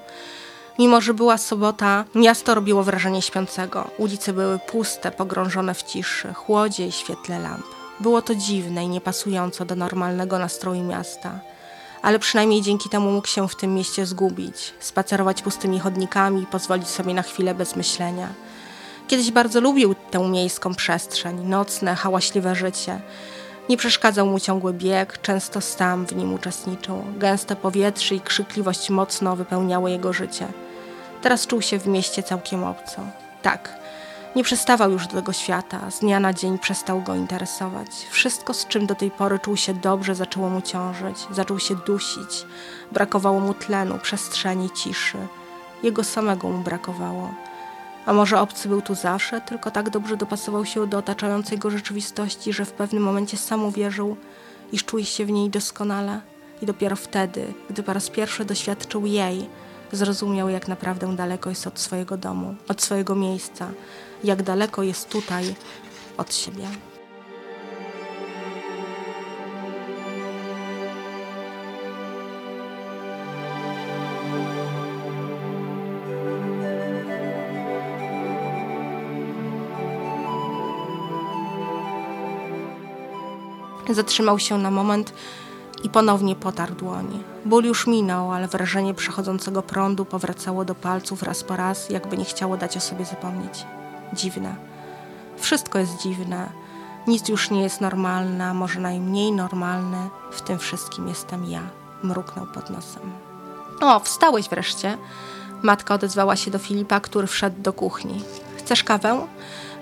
Mimo, 0.79 1.01
że 1.01 1.15
była 1.15 1.39
sobota, 1.39 2.05
miasto 2.15 2.55
robiło 2.55 2.83
wrażenie 2.83 3.23
śpiącego. 3.23 3.91
Ulice 3.99 4.33
były 4.33 4.59
puste, 4.59 5.11
pogrążone 5.11 5.75
w 5.75 5.83
ciszy, 5.83 6.33
chłodzie 6.35 6.87
i 6.87 6.93
świetle 6.93 7.39
lamp. 7.39 7.65
Było 8.01 8.23
to 8.23 8.35
dziwne 8.35 8.85
i 8.85 8.89
niepasujące 8.89 9.67
do 9.67 9.75
normalnego 9.75 10.39
nastroju 10.39 10.85
miasta. 10.85 11.41
Ale 12.03 12.19
przynajmniej 12.19 12.63
dzięki 12.63 12.89
temu 12.89 13.13
mógł 13.13 13.27
się 13.27 13.49
w 13.49 13.57
tym 13.57 13.75
mieście 13.75 14.07
zgubić, 14.07 14.75
spacerować 14.81 15.43
pustymi 15.43 15.81
chodnikami 15.81 16.43
i 16.43 16.47
pozwolić 16.47 16.89
sobie 16.89 17.15
na 17.15 17.23
chwilę 17.23 17.55
bez 17.55 17.77
myślenia. 17.77 18.29
Kiedyś 19.09 19.31
bardzo 19.31 19.61
lubił 19.61 19.95
tę 20.11 20.29
miejską 20.29 20.75
przestrzeń, 20.75 21.41
nocne, 21.41 21.95
hałaśliwe 21.95 22.55
życie. 22.55 23.01
Nie 23.71 23.77
przeszkadzał 23.77 24.27
mu 24.27 24.41
ciągły 24.41 24.73
bieg, 24.73 25.19
często 25.23 25.61
sam 25.61 26.07
w 26.07 26.17
nim 26.17 26.35
uczestniczył. 26.35 27.05
Gęste 27.17 27.57
powietrze 27.57 28.15
i 28.15 28.21
krzykliwość 28.21 28.91
mocno 28.91 29.37
wypełniały 29.37 29.91
jego 29.91 30.13
życie. 30.13 30.47
Teraz 31.23 31.47
czuł 31.47 31.63
się 31.63 31.79
w 31.79 31.87
mieście 31.87 32.23
całkiem 32.23 32.65
obco. 32.65 33.03
Tak, 33.43 33.79
nie 34.37 34.45
przystawał 34.45 34.91
już 34.91 35.07
do 35.07 35.15
tego 35.15 35.33
świata, 35.33 35.91
z 35.91 36.01
dnia 36.01 36.21
na 36.21 36.33
dzień 36.33 36.59
przestał 36.59 37.03
go 37.03 37.15
interesować. 37.15 37.89
Wszystko, 38.11 38.55
z 38.55 38.67
czym 38.67 38.87
do 38.87 38.95
tej 38.95 39.11
pory 39.11 39.39
czuł 39.39 39.57
się 39.57 39.75
dobrze, 39.75 40.15
zaczęło 40.15 40.49
mu 40.49 40.61
ciążyć, 40.61 41.17
zaczął 41.31 41.59
się 41.59 41.77
dusić. 41.77 42.47
Brakowało 42.93 43.41
mu 43.41 43.55
tlenu, 43.55 43.99
przestrzeni, 43.99 44.71
ciszy. 44.71 45.19
Jego 45.83 46.05
samego 46.05 46.49
mu 46.49 46.59
brakowało. 46.59 47.35
A 48.07 48.13
może 48.13 48.41
obcy 48.41 48.69
był 48.69 48.83
tu 48.83 48.95
zawsze, 48.95 49.41
tylko 49.41 49.71
tak 49.71 49.91
dobrze 49.91 50.17
dopasował 50.17 50.65
się 50.65 50.87
do 50.87 50.99
otaczającej 50.99 51.59
go 51.59 51.71
rzeczywistości, 51.71 52.53
że 52.53 52.65
w 52.65 52.73
pewnym 52.73 53.03
momencie 53.03 53.37
sam 53.37 53.65
uwierzył, 53.65 54.17
iż 54.73 54.85
czuje 54.85 55.05
się 55.05 55.27
w 55.27 55.31
niej 55.31 55.51
doskonale. 55.51 56.21
I 56.63 56.67
dopiero 56.67 56.97
wtedy, 56.97 57.55
gdy 57.71 57.83
po 57.83 57.93
raz 57.93 58.11
pierwszy 58.11 58.45
doświadczył 58.45 59.07
jej, 59.07 59.49
zrozumiał, 59.93 60.49
jak 60.49 60.69
naprawdę 60.69 61.17
daleko 61.17 61.51
jest 61.51 61.67
od 61.67 61.79
swojego 61.79 62.17
domu, 62.17 62.55
od 62.69 62.83
swojego 62.83 63.15
miejsca, 63.15 63.71
jak 64.25 64.43
daleko 64.43 64.83
jest 64.83 65.09
tutaj 65.09 65.55
od 66.17 66.35
siebie. 66.35 66.90
Zatrzymał 83.91 84.39
się 84.39 84.59
na 84.59 84.71
moment 84.71 85.13
i 85.85 85.91
ponownie 85.91 86.37
potarł 86.37 86.75
dłoń. 86.75 87.23
Ból 87.45 87.65
już 87.65 87.87
minął, 87.87 88.33
ale 88.33 88.49
wrażenie 88.49 88.95
przechodzącego 88.95 89.63
prądu 89.63 90.05
powracało 90.05 90.65
do 90.65 90.75
palców 90.75 91.23
raz 91.23 91.45
po 91.45 91.57
raz, 91.57 91.91
jakby 91.91 92.17
nie 92.17 92.25
chciało 92.25 92.57
dać 92.57 92.77
o 92.77 92.81
sobie 92.81 93.05
zapomnieć. 93.05 93.67
Dziwne. 94.13 94.55
Wszystko 95.39 95.79
jest 95.79 96.03
dziwne. 96.03 96.49
Nic 97.07 97.29
już 97.29 97.51
nie 97.51 97.63
jest 97.63 97.81
normalne, 97.81 98.47
a 98.47 98.55
może 98.55 98.81
najmniej 98.81 99.33
normalne. 99.33 100.09
W 100.31 100.41
tym 100.41 100.59
wszystkim 100.59 101.09
jestem 101.09 101.45
ja. 101.45 101.63
Mruknął 102.03 102.47
pod 102.47 102.71
nosem. 102.71 103.03
O, 103.81 104.01
wstałeś 104.01 104.49
wreszcie. 104.49 104.99
Matka 105.63 105.95
odezwała 105.95 106.37
się 106.37 106.51
do 106.51 106.59
Filipa, 106.59 107.01
który 107.01 107.27
wszedł 107.27 107.63
do 107.63 107.73
kuchni. 107.73 108.23
Chcesz 108.59 108.85
kawę? 108.85 109.27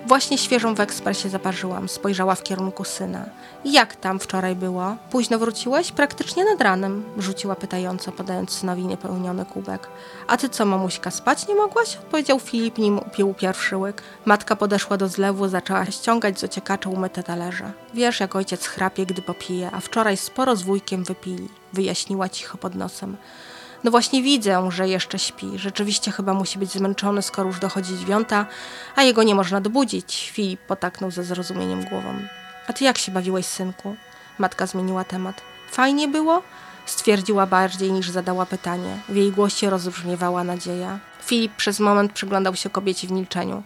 Właśnie 0.05 0.37
świeżą 0.37 0.75
w 0.75 0.79
ekspresie 0.79 1.29
zaparzyłam. 1.29 1.89
Spojrzała 1.89 2.35
w 2.35 2.43
kierunku 2.43 2.83
syna. 2.83 3.25
Jak 3.65 3.95
tam 3.95 4.19
wczoraj 4.19 4.55
było? 4.55 4.95
Późno 5.11 5.39
wróciłeś? 5.39 5.91
Praktycznie 5.91 6.45
nad 6.45 6.61
ranem. 6.61 7.03
Rzuciła 7.17 7.55
pytająco, 7.55 8.11
podając 8.11 8.51
synowi 8.51 8.85
niepełniony 8.85 9.45
kubek. 9.45 9.87
A 10.27 10.37
ty 10.37 10.49
co, 10.49 10.65
mamuśka, 10.65 11.11
spać 11.11 11.47
nie 11.47 11.55
mogłaś? 11.55 11.97
Odpowiedział 11.97 12.39
Filip, 12.39 12.77
nim 12.77 12.97
upił 12.97 13.33
pierwszy 13.33 13.77
łyk. 13.77 14.01
Matka 14.25 14.55
podeszła 14.55 14.97
do 14.97 15.07
zlewu, 15.07 15.47
zaczęła 15.47 15.85
ściągać 15.85 16.39
z 16.39 16.43
ociekacza 16.43 16.89
umyte 16.89 17.23
talerze. 17.23 17.71
Wiesz, 17.93 18.19
jak 18.19 18.35
ojciec 18.35 18.67
chrapie, 18.67 19.05
gdy 19.05 19.21
popije, 19.21 19.71
a 19.71 19.79
wczoraj 19.79 20.17
sporo 20.17 20.55
z 20.55 20.63
wujkiem 20.63 21.03
wypili. 21.03 21.49
Wyjaśniła 21.73 22.29
cicho 22.29 22.57
pod 22.57 22.75
nosem. 22.75 23.17
No 23.83 23.91
właśnie 23.91 24.23
widzę, 24.23 24.71
że 24.71 24.87
jeszcze 24.87 25.19
śpi. 25.19 25.51
Rzeczywiście 25.55 26.11
chyba 26.11 26.33
musi 26.33 26.59
być 26.59 26.71
zmęczony, 26.71 27.21
skoro 27.21 27.47
już 27.47 27.59
dochodzi 27.59 27.97
dziewiąta, 27.97 28.45
a 28.95 29.03
jego 29.03 29.23
nie 29.23 29.35
można 29.35 29.61
dobudzić. 29.61 30.31
Filip 30.33 30.61
potaknął 30.61 31.11
ze 31.11 31.23
zrozumieniem 31.23 31.85
głową. 31.85 32.13
A 32.67 32.73
ty 32.73 32.83
jak 32.83 32.97
się 32.97 33.11
bawiłeś, 33.11 33.45
synku? 33.45 33.95
Matka 34.39 34.65
zmieniła 34.65 35.03
temat. 35.03 35.41
Fajnie 35.71 36.07
było? 36.07 36.41
Stwierdziła 36.85 37.45
bardziej 37.45 37.91
niż 37.91 38.09
zadała 38.09 38.45
pytanie. 38.45 38.97
W 39.09 39.15
jej 39.15 39.31
głosie 39.31 39.69
rozbrzmiewała 39.69 40.43
nadzieja. 40.43 40.99
Filip 41.21 41.55
przez 41.55 41.79
moment 41.79 42.11
przyglądał 42.13 42.55
się 42.55 42.69
kobiecie 42.69 43.07
w 43.07 43.11
milczeniu. 43.11 43.63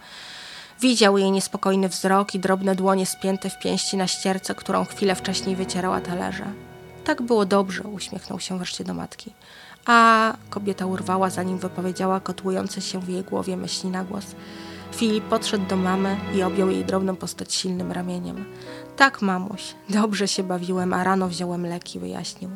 Widział 0.81 1.17
jej 1.17 1.31
niespokojny 1.31 1.89
wzrok 1.89 2.35
i 2.35 2.39
drobne 2.39 2.75
dłonie 2.75 3.05
spięte 3.05 3.49
w 3.49 3.59
pięści 3.59 3.97
na 3.97 4.07
ścierce, 4.07 4.55
którą 4.55 4.85
chwilę 4.85 5.15
wcześniej 5.15 5.55
wycierała 5.55 6.01
talerze. 6.01 6.45
Tak 7.03 7.21
było 7.21 7.45
dobrze, 7.45 7.83
uśmiechnął 7.83 8.39
się 8.39 8.57
wreszcie 8.57 8.83
do 8.83 8.93
matki. 8.93 9.33
A 9.85 10.33
kobieta 10.49 10.85
urwała, 10.85 11.29
zanim 11.29 11.57
wypowiedziała 11.57 12.19
kotłujące 12.19 12.81
się 12.81 12.99
w 12.99 13.09
jej 13.09 13.23
głowie 13.23 13.57
myśli 13.57 13.89
na 13.89 14.03
głos. 14.03 14.25
Filip 14.95 15.23
podszedł 15.23 15.65
do 15.65 15.75
mamy 15.75 16.17
i 16.35 16.43
objął 16.43 16.69
jej 16.69 16.85
drobną 16.85 17.15
postać 17.15 17.53
silnym 17.53 17.91
ramieniem. 17.91 18.45
Tak, 18.95 19.21
mamuś, 19.21 19.75
dobrze 19.89 20.27
się 20.27 20.43
bawiłem, 20.43 20.93
a 20.93 21.03
rano 21.03 21.27
wziąłem 21.27 21.65
leki, 21.65 21.99
wyjaśnił. 21.99 22.49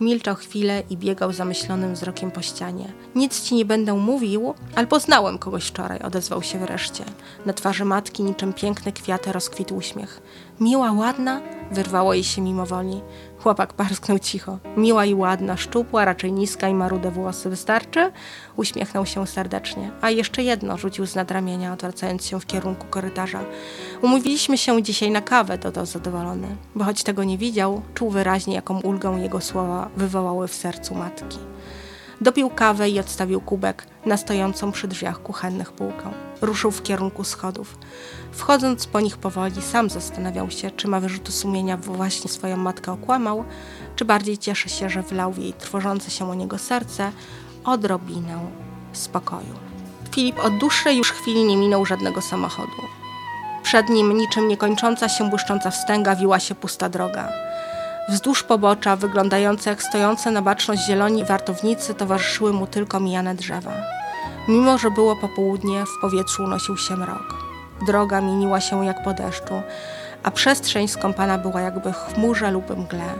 Milczał 0.00 0.34
chwilę 0.34 0.82
i 0.90 0.96
biegał 0.96 1.32
zamyślonym 1.32 1.94
wzrokiem 1.94 2.30
po 2.30 2.42
ścianie. 2.42 2.92
Nic 3.14 3.42
ci 3.42 3.54
nie 3.54 3.64
będę 3.64 3.94
mówił, 3.94 4.54
ale 4.74 4.86
poznałem 4.86 5.38
kogoś 5.38 5.66
wczoraj, 5.66 5.98
odezwał 5.98 6.42
się 6.42 6.58
wreszcie. 6.58 7.04
Na 7.46 7.52
twarzy 7.52 7.84
matki 7.84 8.22
niczym 8.22 8.52
piękne 8.52 8.92
kwiaty 8.92 9.32
rozkwitł 9.32 9.76
uśmiech. 9.76 10.22
Miła, 10.60 10.92
ładna? 10.92 11.40
Wyrwało 11.70 12.14
jej 12.14 12.24
się 12.24 12.42
mimowoli. 12.42 13.00
Chłopak 13.42 13.72
parsknął 13.72 14.18
cicho. 14.18 14.58
Miła 14.76 15.04
i 15.04 15.14
ładna, 15.14 15.56
szczupła, 15.56 16.04
raczej 16.04 16.32
niska 16.32 16.68
i 16.68 16.74
marude 16.74 17.10
włosy. 17.10 17.50
Wystarczy? 17.50 18.12
Uśmiechnął 18.56 19.06
się 19.06 19.26
serdecznie. 19.26 19.90
A 20.00 20.10
jeszcze 20.10 20.42
jedno, 20.42 20.78
rzucił 20.78 21.06
z 21.06 21.14
nadramienia, 21.14 21.72
odwracając 21.72 22.26
się 22.26 22.40
w 22.40 22.46
kierunku 22.46 22.86
korytarza. 22.90 23.40
Umówiliśmy 24.02 24.58
się 24.58 24.82
dzisiaj 24.82 25.10
na 25.10 25.20
kawę, 25.20 25.58
dodał 25.58 25.86
zadowolony. 25.86 26.56
Bo 26.74 26.84
choć 26.84 27.02
tego 27.02 27.24
nie 27.24 27.38
widział, 27.38 27.82
czuł 27.94 28.10
wyraźnie, 28.10 28.54
jaką 28.54 28.80
ulgę 28.80 29.18
jego 29.22 29.40
słowa 29.40 29.88
wywołały 29.96 30.48
w 30.48 30.54
sercu 30.54 30.94
matki. 30.94 31.38
Dopił 32.20 32.50
kawę 32.50 32.90
i 32.90 33.00
odstawił 33.00 33.40
kubek 33.40 33.86
na 34.06 34.16
stojącą 34.16 34.72
przy 34.72 34.88
drzwiach 34.88 35.22
kuchennych 35.22 35.72
półkę. 35.72 36.10
Ruszył 36.40 36.70
w 36.70 36.82
kierunku 36.82 37.24
schodów. 37.24 37.78
Wchodząc 38.32 38.86
po 38.86 39.00
nich 39.00 39.16
powoli, 39.16 39.62
sam 39.62 39.90
zastanawiał 39.90 40.50
się, 40.50 40.70
czy 40.70 40.88
ma 40.88 41.00
wyrzuty 41.00 41.32
sumienia, 41.32 41.76
bo 41.76 41.92
właśnie 41.92 42.30
swoją 42.30 42.56
matkę 42.56 42.92
okłamał, 42.92 43.44
czy 43.96 44.04
bardziej 44.04 44.38
cieszy 44.38 44.68
się, 44.68 44.90
że 44.90 45.02
wlał 45.02 45.32
w 45.32 45.38
jej 45.38 45.52
trwożące 45.52 46.10
się 46.10 46.30
o 46.30 46.34
niego 46.34 46.58
serce 46.58 47.12
odrobinę 47.64 48.38
spokoju. 48.92 49.54
Filip 50.14 50.44
od 50.44 50.58
dłuższej 50.58 50.96
już 50.96 51.12
chwili 51.12 51.44
nie 51.44 51.56
minął 51.56 51.86
żadnego 51.86 52.20
samochodu. 52.20 52.82
Przed 53.62 53.88
nim 53.88 54.16
niczym 54.16 54.48
niekończąca 54.48 55.08
się 55.08 55.30
błyszcząca 55.30 55.70
wstęga 55.70 56.16
wiła 56.16 56.40
się 56.40 56.54
pusta 56.54 56.88
droga. 56.88 57.28
Wzdłuż 58.08 58.42
pobocza, 58.42 58.96
wyglądające 58.96 59.70
jak 59.70 59.82
stojące 59.82 60.30
na 60.30 60.42
baczność 60.42 60.86
zieloni 60.86 61.24
wartownicy, 61.24 61.94
towarzyszyły 61.94 62.52
mu 62.52 62.66
tylko 62.66 63.00
mijane 63.00 63.34
drzewa. 63.34 63.72
Mimo, 64.48 64.78
że 64.78 64.90
było 64.90 65.16
popołudnie, 65.16 65.84
w 65.86 66.00
powietrzu 66.00 66.44
unosił 66.44 66.76
się 66.76 66.96
mrok. 66.96 67.41
Droga 67.86 68.20
mieniła 68.20 68.60
się 68.60 68.84
jak 68.84 69.02
po 69.02 69.14
deszczu, 69.14 69.54
a 70.22 70.30
przestrzeń 70.30 70.88
skąpana 70.88 71.38
była 71.38 71.60
jakby 71.60 71.92
w 71.92 71.96
chmurze 71.96 72.50
lub 72.50 72.78
mgle. 72.78 73.14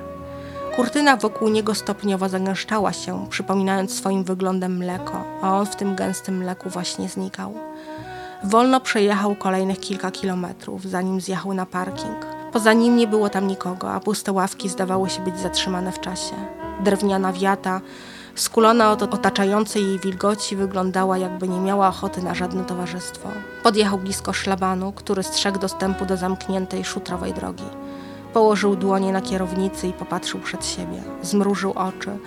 Kurtyna 0.76 1.16
wokół 1.16 1.48
niego 1.48 1.74
stopniowo 1.74 2.28
zagęszczała 2.28 2.92
się, 2.92 3.26
przypominając 3.30 3.94
swoim 3.94 4.24
wyglądem 4.24 4.76
mleko, 4.76 5.24
a 5.42 5.58
on 5.58 5.66
w 5.66 5.76
tym 5.76 5.94
gęstym 5.94 6.36
mleku 6.36 6.70
właśnie 6.70 7.08
znikał. 7.08 7.54
Wolno 8.44 8.80
przejechał 8.80 9.34
kolejnych 9.34 9.80
kilka 9.80 10.10
kilometrów, 10.10 10.84
zanim 10.84 11.20
zjechał 11.20 11.54
na 11.54 11.66
parking. 11.66 12.26
Poza 12.52 12.72
nim 12.72 12.96
nie 12.96 13.06
było 13.06 13.28
tam 13.28 13.46
nikogo, 13.46 13.92
a 13.92 14.00
puste 14.00 14.32
ławki 14.32 14.68
zdawały 14.68 15.10
się 15.10 15.24
być 15.24 15.38
zatrzymane 15.38 15.92
w 15.92 16.00
czasie. 16.00 16.34
Drewniana 16.84 17.32
wiata, 17.32 17.80
skulona 18.34 18.92
od 18.92 19.02
otaczającej 19.02 19.86
jej 19.86 19.98
wilgoci, 19.98 20.56
wyglądała 20.56 21.18
jakby 21.18 21.48
nie 21.48 21.60
miała 21.60 21.88
ochoty 21.88 22.22
na 22.22 22.34
żadne 22.34 22.64
towarzystwo. 22.64 23.28
Podjechał 23.62 23.98
blisko 23.98 24.32
szlabanu, 24.32 24.92
który 24.92 25.22
strzegł 25.22 25.58
dostępu 25.58 26.06
do 26.06 26.16
zamkniętej 26.16 26.84
szutrowej 26.84 27.34
drogi. 27.34 27.64
Położył 28.32 28.76
dłonie 28.76 29.12
na 29.12 29.20
kierownicy 29.20 29.88
i 29.88 29.92
popatrzył 29.92 30.40
przed 30.40 30.66
siebie. 30.66 31.02
Zmrużył 31.22 31.72
oczy, 31.72 32.18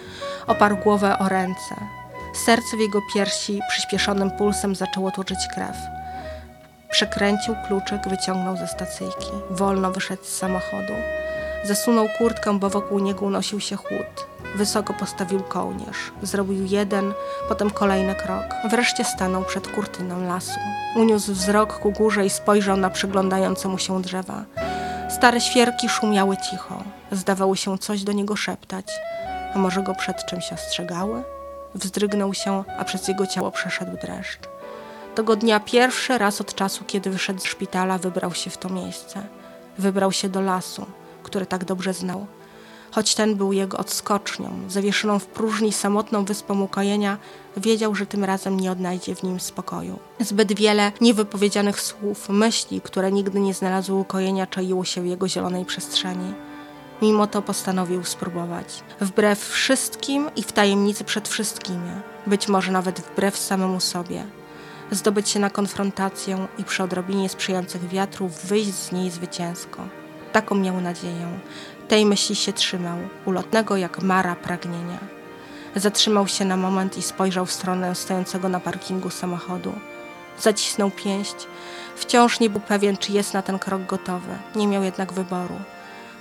oparł 0.48 0.78
głowę 0.84 1.20
o 1.20 1.30
ręce. 1.30 1.76
Serce 2.46 2.78
w 2.78 2.80
jego 2.80 3.00
piersi 3.14 3.60
przyspieszonym 3.70 4.32
pulsem 4.32 4.76
zaczęło 4.76 5.12
tłoczyć 5.12 5.40
krew. 5.54 5.76
Przekręcił 6.90 7.56
kluczyk, 7.68 8.08
wyciągnął 8.10 8.58
ze 8.58 8.68
stacyjki. 8.68 9.32
Wolno 9.50 9.92
wyszedł 9.92 10.24
z 10.24 10.38
samochodu. 10.38 10.94
Zasunął 11.68 12.08
kurtkę, 12.18 12.60
bo 12.60 12.70
wokół 12.70 13.00
niego 13.00 13.26
unosił 13.26 13.60
się 13.60 13.76
chłód. 13.76 14.28
Wysoko 14.56 14.94
postawił 14.94 15.44
kołnierz. 15.44 16.12
Zrobił 16.22 16.66
jeden, 16.66 17.14
potem 17.50 17.70
kolejny 17.70 18.16
krok. 18.16 18.46
Wreszcie 18.70 19.04
stanął 19.04 19.44
przed 19.44 19.68
kurtyną 19.68 20.28
lasu. 20.28 20.60
Uniósł 20.96 21.34
wzrok 21.34 21.80
ku 21.80 21.92
górze 21.92 22.26
i 22.26 22.30
spojrzał 22.30 22.78
na 22.78 22.90
przyglądające 22.90 23.68
mu 23.68 23.78
się 23.78 24.02
drzewa. 24.02 24.44
Stare 25.10 25.42
świerki 25.42 25.90
szumiały 25.90 26.38
cicho. 26.38 26.84
Zdawały 27.12 27.58
się 27.58 27.78
coś 27.78 28.04
do 28.04 28.12
niego 28.12 28.36
szeptać. 28.36 28.86
A 29.56 29.58
może 29.58 29.84
go 29.84 29.96
przed 29.96 30.26
czymś 30.26 30.54
ostrzegały? 30.54 31.24
Wzdrygnął 31.76 32.34
się, 32.34 32.64
a 32.80 32.84
przez 32.84 33.08
jego 33.08 33.28
ciało 33.28 33.52
przeszedł 33.52 33.98
dreszcz. 33.98 34.40
Tego 35.16 35.36
dnia 35.36 35.60
pierwszy 35.60 36.18
raz 36.18 36.42
od 36.42 36.56
czasu, 36.56 36.84
kiedy 36.88 37.10
wyszedł 37.10 37.40
z 37.40 37.46
szpitala, 37.46 37.98
wybrał 37.98 38.34
się 38.34 38.50
w 38.50 38.58
to 38.58 38.70
miejsce. 38.70 39.22
Wybrał 39.78 40.12
się 40.12 40.30
do 40.30 40.42
lasu, 40.42 40.86
który 41.26 41.46
tak 41.46 41.66
dobrze 41.66 41.94
znał. 41.94 42.28
Choć 42.92 43.16
ten 43.16 43.36
był 43.36 43.54
jego 43.54 43.78
odskocznią, 43.78 44.50
zawieszoną 44.68 45.20
w 45.20 45.26
próżni 45.26 45.74
samotną 45.74 46.26
wyspą 46.26 46.62
ukojenia, 46.62 47.18
wiedział, 47.58 47.96
że 47.96 48.06
tym 48.06 48.24
razem 48.24 48.60
nie 48.60 48.72
odnajdzie 48.72 49.16
w 49.16 49.24
nim 49.24 49.40
spokoju. 49.40 50.00
Zbyt 50.20 50.54
wiele 50.54 50.92
niewypowiedzianych 51.02 51.82
słów, 51.82 52.30
myśli, 52.30 52.82
które 52.82 53.12
nigdy 53.12 53.40
nie 53.40 53.54
znalazły 53.54 53.96
ukojenia, 53.96 54.48
czaiło 54.48 54.86
się 54.86 55.02
w 55.02 55.06
jego 55.06 55.28
zielonej 55.28 55.66
przestrzeni. 55.66 56.34
Mimo 57.02 57.28
to 57.28 57.42
postanowił 57.42 58.04
spróbować. 58.04 58.84
Wbrew 59.02 59.40
wszystkim 59.40 60.30
i 60.36 60.44
w 60.44 60.52
tajemnicy 60.52 61.04
przed 61.04 61.28
wszystkimi. 61.28 61.92
Być 62.28 62.48
może 62.48 62.72
nawet 62.72 63.00
wbrew 63.00 63.38
samemu 63.38 63.80
sobie 63.80 64.26
zdobyć 64.92 65.30
się 65.30 65.40
na 65.40 65.50
konfrontację 65.50 66.48
i 66.58 66.64
przy 66.64 66.84
odrobinie 66.84 67.30
sprzyjających 67.30 67.88
wiatrów 67.88 68.46
wyjść 68.46 68.74
z 68.74 68.92
niej 68.92 69.12
zwycięsko. 69.12 69.88
Taką 70.36 70.56
miał 70.56 70.82
nadzieję. 70.82 71.28
Tej 71.88 72.06
myśli 72.06 72.36
się 72.36 72.54
trzymał, 72.54 72.98
ulotnego 73.26 73.78
jak 73.78 74.02
mara 74.02 74.36
pragnienia. 74.36 75.00
Zatrzymał 75.76 76.28
się 76.28 76.46
na 76.46 76.58
moment 76.58 76.98
i 76.98 77.02
spojrzał 77.02 77.46
w 77.46 77.52
stronę 77.52 77.96
stojącego 77.96 78.50
na 78.50 78.60
parkingu 78.60 79.10
samochodu. 79.10 79.74
Zacisnął 80.40 80.92
pięść. 80.92 81.36
Wciąż 81.96 82.40
nie 82.40 82.50
był 82.50 82.62
pewien, 82.62 82.98
czy 82.98 83.12
jest 83.12 83.34
na 83.34 83.42
ten 83.42 83.60
krok 83.60 83.86
gotowy. 83.86 84.38
Nie 84.56 84.68
miał 84.68 84.84
jednak 84.84 85.14
wyboru. 85.14 85.56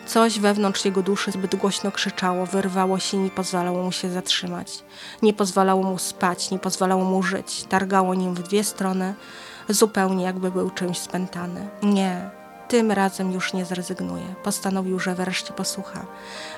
Coś 0.06 0.38
wewnątrz 0.38 0.84
jego 0.84 1.02
duszy 1.02 1.30
zbyt 1.30 1.56
głośno 1.56 1.92
krzyczało, 1.92 2.46
wyrwało 2.46 2.98
się 2.98 3.16
i 3.16 3.20
nie 3.20 3.30
pozwalało 3.30 3.82
mu 3.82 3.92
się 3.92 4.10
zatrzymać. 4.10 4.84
Nie 5.22 5.32
pozwalało 5.32 5.82
mu 5.82 5.98
spać, 5.98 6.50
nie 6.50 6.58
pozwalało 6.58 7.04
mu 7.04 7.22
żyć. 7.22 7.64
Targało 7.64 8.14
nim 8.14 8.34
w 8.34 8.42
dwie 8.42 8.64
strony, 8.64 9.14
zupełnie 9.68 10.24
jakby 10.24 10.50
był 10.50 10.70
czymś 10.70 10.98
spętany. 10.98 11.68
Nie, 11.82 12.43
tym 12.68 12.92
razem 12.92 13.32
już 13.32 13.52
nie 13.52 13.64
zrezygnuje. 13.64 14.34
Postanowił, 14.42 15.00
że 15.00 15.14
wreszcie 15.14 15.52
posłucha, 15.52 16.06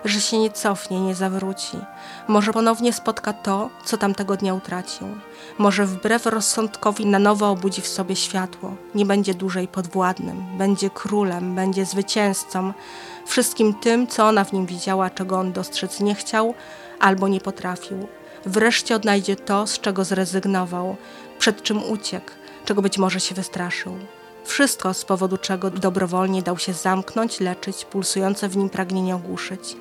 że 0.05 0.21
się 0.21 0.39
nie 0.39 0.51
cofnie, 0.51 1.01
nie 1.01 1.15
zawróci. 1.15 1.79
Może 2.29 2.53
ponownie 2.53 2.93
spotka 2.93 3.33
to, 3.33 3.71
co 3.85 3.97
tamtego 3.97 4.37
dnia 4.37 4.55
utracił. 4.55 5.07
Może 5.59 5.87
wbrew 5.87 6.27
rozsądkowi 6.27 7.07
na 7.07 7.19
nowo 7.19 7.51
obudzi 7.51 7.83
w 7.83 7.89
sobie 7.89 8.17
światło. 8.17 8.75
Nie 8.95 9.07
będzie 9.07 9.35
dłużej 9.35 9.69
podwładnym, 9.69 10.59
będzie 10.59 10.91
królem, 10.91 11.55
będzie 11.55 11.85
zwycięzcą. 11.85 12.73
Wszystkim 13.27 13.75
tym, 13.75 14.07
co 14.07 14.27
ona 14.27 14.45
w 14.45 14.53
nim 14.53 14.67
widziała, 14.67 15.11
czego 15.11 15.39
on 15.39 15.53
dostrzec 15.53 16.01
nie 16.01 16.15
chciał 16.15 16.55
albo 17.01 17.29
nie 17.29 17.41
potrafił. 17.41 18.09
Wreszcie 18.47 18.97
odnajdzie 18.97 19.37
to, 19.37 19.67
z 19.67 19.81
czego 19.81 20.05
zrezygnował, 20.05 20.97
przed 21.39 21.63
czym 21.63 21.91
uciekł, 21.91 22.31
czego 22.65 22.83
być 22.83 22.99
może 22.99 23.21
się 23.21 23.35
wystraszył. 23.35 23.99
Wszystko, 24.47 24.95
z 24.95 25.05
powodu 25.05 25.39
czego 25.39 25.71
dobrowolnie 25.71 26.43
dał 26.43 26.59
się 26.59 26.73
zamknąć, 26.73 27.41
leczyć, 27.41 27.85
pulsujące 27.85 28.49
w 28.49 28.57
nim 28.57 28.71
pragnienie 28.71 29.17
ogłuszyć. 29.17 29.77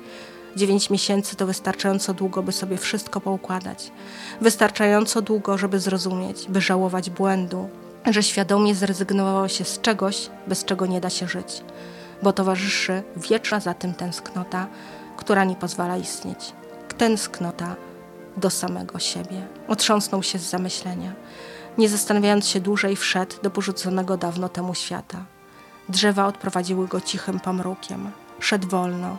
Dziewięć 0.56 0.90
miesięcy 0.90 1.36
to 1.36 1.46
wystarczająco 1.46 2.14
długo, 2.14 2.42
by 2.42 2.52
sobie 2.52 2.76
wszystko 2.76 3.20
poukładać. 3.20 3.92
Wystarczająco 4.40 5.22
długo, 5.22 5.58
żeby 5.58 5.80
zrozumieć, 5.80 6.46
by 6.48 6.60
żałować 6.60 7.10
błędu, 7.10 7.68
że 8.06 8.22
świadomie 8.22 8.74
zrezygnowało 8.74 9.48
się 9.48 9.64
z 9.64 9.80
czegoś, 9.80 10.30
bez 10.46 10.64
czego 10.64 10.86
nie 10.86 11.00
da 11.00 11.10
się 11.10 11.28
żyć, 11.28 11.62
bo 12.22 12.32
towarzyszy 12.32 13.02
wieczna 13.16 13.60
za 13.60 13.74
tym 13.74 13.94
tęsknota, 13.94 14.66
która 15.16 15.44
nie 15.44 15.56
pozwala 15.56 15.96
istnieć. 15.96 16.52
Tęsknota 16.98 17.76
do 18.36 18.50
samego 18.50 18.98
siebie. 18.98 19.46
Otrząsnął 19.68 20.22
się 20.22 20.38
z 20.38 20.50
zamyślenia. 20.50 21.12
Nie 21.78 21.88
zastanawiając 21.88 22.48
się 22.48 22.60
dłużej, 22.60 22.96
wszedł 22.96 23.36
do 23.42 23.50
porzuconego 23.50 24.16
dawno 24.16 24.48
temu 24.48 24.74
świata. 24.74 25.24
Drzewa 25.88 26.26
odprowadziły 26.26 26.88
go 26.88 27.00
cichym 27.00 27.40
pomrukiem. 27.40 28.10
Szedł 28.40 28.68
wolno, 28.68 29.16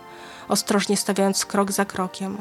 ostrożnie 0.48 0.98
stawiając 0.98 1.46
krok 1.46 1.72
za 1.72 1.86
krokiem. 1.86 2.38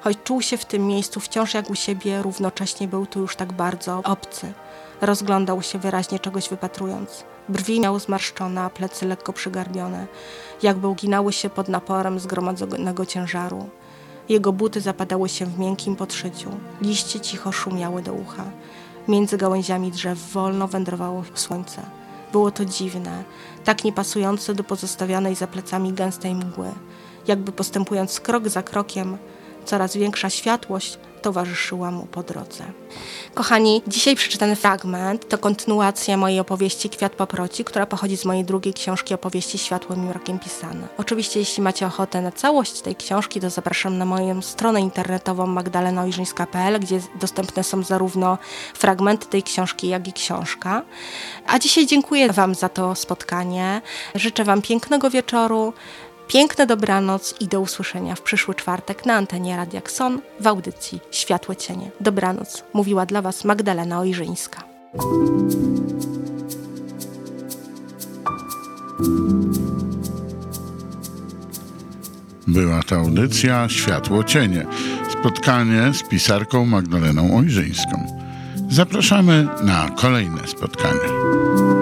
Choć 0.00 0.18
czuł 0.24 0.42
się 0.42 0.56
w 0.56 0.64
tym 0.64 0.86
miejscu 0.86 1.20
wciąż 1.20 1.54
jak 1.54 1.70
u 1.70 1.74
siebie, 1.74 2.22
równocześnie 2.22 2.88
był 2.88 3.06
tu 3.06 3.20
już 3.20 3.36
tak 3.36 3.52
bardzo 3.52 4.02
obcy. 4.04 4.52
Rozglądał 5.00 5.62
się 5.62 5.78
wyraźnie 5.78 6.18
czegoś 6.18 6.48
wypatrując. 6.48 7.24
Brwi 7.48 7.80
miał 7.80 7.98
zmarszczone, 7.98 8.60
a 8.60 8.70
plecy 8.70 9.06
lekko 9.06 9.32
przygarbione, 9.32 10.06
jakby 10.62 10.88
uginały 10.88 11.32
się 11.32 11.50
pod 11.50 11.68
naporem 11.68 12.20
zgromadzonego 12.20 13.06
ciężaru. 13.06 13.68
Jego 14.28 14.52
buty 14.52 14.80
zapadały 14.80 15.28
się 15.28 15.46
w 15.46 15.58
miękkim 15.58 15.96
podszyciu. 15.96 16.50
Liście 16.80 17.20
cicho 17.20 17.52
szumiały 17.52 18.02
do 18.02 18.12
ucha. 18.12 18.44
Między 19.08 19.36
gałęziami 19.36 19.90
drzew 19.90 20.32
wolno 20.32 20.68
wędrowało 20.68 21.22
słońce. 21.34 21.82
Było 22.32 22.50
to 22.50 22.64
dziwne, 22.64 23.24
tak 23.64 23.84
niepasujące 23.84 24.54
do 24.54 24.64
pozostawionej 24.64 25.34
za 25.34 25.46
plecami 25.46 25.92
gęstej 25.92 26.34
mgły. 26.34 26.70
Jakby 27.26 27.52
postępując 27.52 28.20
krok 28.20 28.48
za 28.48 28.62
krokiem, 28.62 29.18
coraz 29.64 29.96
większa 29.96 30.30
światłość 30.30 30.98
towarzyszyła 31.20 31.90
mu 31.90 32.06
po 32.06 32.22
drodze. 32.22 32.64
Kochani, 33.34 33.82
dzisiaj 33.86 34.16
przeczytany 34.16 34.56
fragment 34.56 35.28
to 35.28 35.38
kontynuacja 35.38 36.16
mojej 36.16 36.40
opowieści 36.40 36.90
Kwiat 36.90 37.12
paproci, 37.12 37.64
która 37.64 37.86
pochodzi 37.86 38.16
z 38.16 38.24
mojej 38.24 38.44
drugiej 38.44 38.74
książki 38.74 39.14
opowieści 39.14 39.58
Światłem 39.58 40.02
i 40.04 40.06
mrokiem 40.06 40.38
pisane. 40.38 40.88
Oczywiście, 40.98 41.40
jeśli 41.40 41.62
macie 41.62 41.86
ochotę 41.86 42.22
na 42.22 42.32
całość 42.32 42.80
tej 42.80 42.96
książki, 42.96 43.40
to 43.40 43.50
zapraszam 43.50 43.98
na 43.98 44.04
moją 44.04 44.42
stronę 44.42 44.80
internetową 44.80 45.46
magdalenaojrzyńska.pl, 45.46 46.80
gdzie 46.80 47.00
dostępne 47.20 47.64
są 47.64 47.82
zarówno 47.82 48.38
fragmenty 48.74 49.26
tej 49.26 49.42
książki, 49.42 49.88
jak 49.88 50.08
i 50.08 50.12
książka. 50.12 50.82
A 51.46 51.58
dzisiaj 51.58 51.86
dziękuję 51.86 52.32
Wam 52.32 52.54
za 52.54 52.68
to 52.68 52.94
spotkanie. 52.94 53.82
Życzę 54.14 54.44
Wam 54.44 54.62
pięknego 54.62 55.10
wieczoru. 55.10 55.72
Piękne 56.32 56.66
dobranoc 56.66 57.34
i 57.40 57.48
do 57.48 57.60
usłyszenia 57.60 58.14
w 58.14 58.22
przyszły 58.22 58.54
czwartek 58.54 59.06
na 59.06 59.14
antenie 59.14 59.56
Radia 59.56 59.80
Kson 59.80 60.20
w 60.40 60.46
audycji 60.46 61.00
Światłe 61.10 61.56
Cienie. 61.56 61.90
Dobranoc, 62.00 62.64
mówiła 62.72 63.06
dla 63.06 63.22
Was 63.22 63.44
Magdalena 63.44 63.98
Ojrzyńska. 64.00 64.62
Była 72.46 72.82
to 72.82 72.96
audycja 72.96 73.68
Światło 73.68 74.24
Cienie. 74.24 74.66
Spotkanie 75.20 75.94
z 75.94 76.08
pisarką 76.08 76.66
Magdaleną 76.66 77.36
Ojrzyńską. 77.36 78.06
Zapraszamy 78.68 79.48
na 79.62 79.88
kolejne 79.96 80.46
spotkanie. 80.46 81.79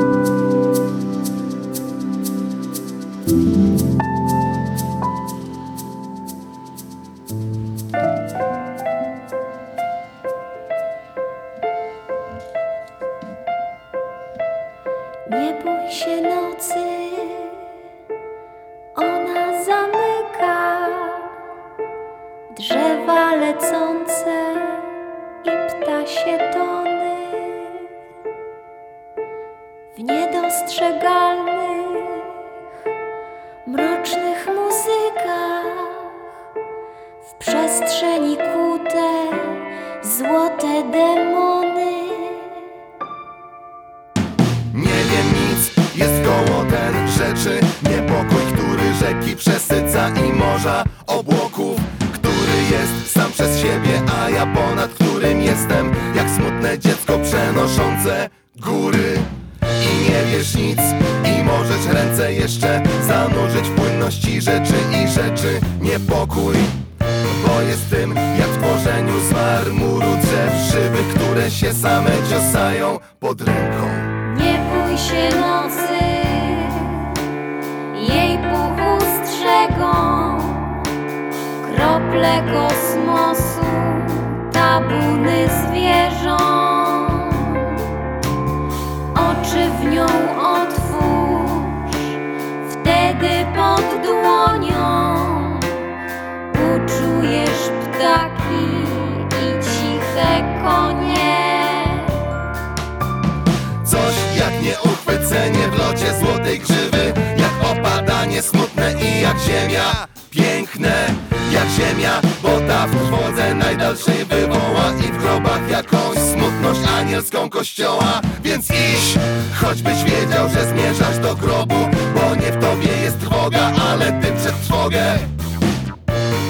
Locie 106.09 106.25
złotej 106.25 106.59
grzywy 106.59 107.12
Jak 107.37 107.71
opadanie 107.73 108.42
smutne 108.42 108.94
i 109.03 109.23
jak 109.23 109.38
ziemia. 109.38 110.07
Piękne 110.31 111.07
jak 111.53 111.68
ziemia 111.68 112.21
Bo 112.42 112.49
ta 112.68 112.87
w 112.87 112.90
trwodze 112.90 113.55
najdalszej 113.55 114.25
wywoła 114.25 114.92
I 115.09 115.12
w 115.12 115.18
grobach 115.18 115.71
jakąś 115.71 116.18
smutność 116.18 116.81
anielską 116.99 117.51
kościoła. 117.51 118.21
Więc 118.42 118.71
iść, 118.71 119.18
choćbyś 119.55 120.05
wiedział, 120.05 120.49
że 120.49 120.66
zmierzasz 120.66 121.18
do 121.18 121.35
grobu 121.35 121.88
Bo 122.14 122.35
nie 122.35 122.53
w 122.53 122.61
tobie 122.61 122.97
jest 123.03 123.21
trwoga, 123.21 123.73
ale 123.90 124.12
ty 124.12 124.33
przed 124.33 124.62
trwogę. 124.62 125.18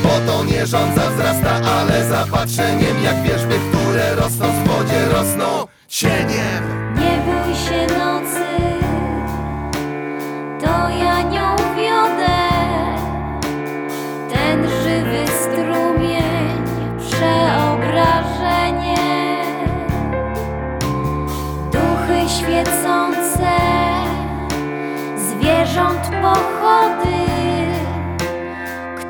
Bo 0.03 0.33
to 0.33 0.45
nie 0.45 0.67
rządza 0.67 1.11
wzrasta, 1.11 1.71
ale 1.71 2.09
zapatrzeniem 2.09 3.05
Jak 3.05 3.23
wierzby, 3.23 3.55
które 3.71 4.15
rosną 4.15 4.47
w 4.47 4.69
wodzie, 4.69 5.09
rosną 5.13 5.67
cieniem. 5.89 6.95
Nie 6.95 7.23
bój 7.25 7.55
się 7.55 7.87
nocy, 7.99 8.68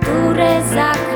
które 0.01 0.63
zakończyły. 0.63 1.08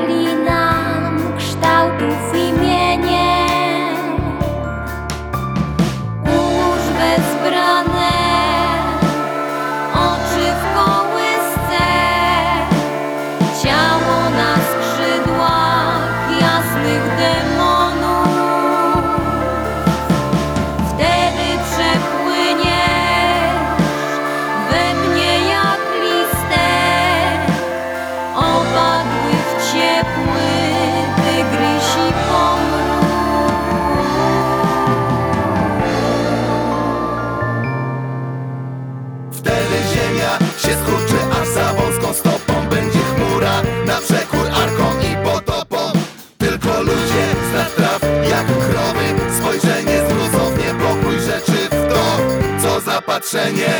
przestrzenie 53.33 53.73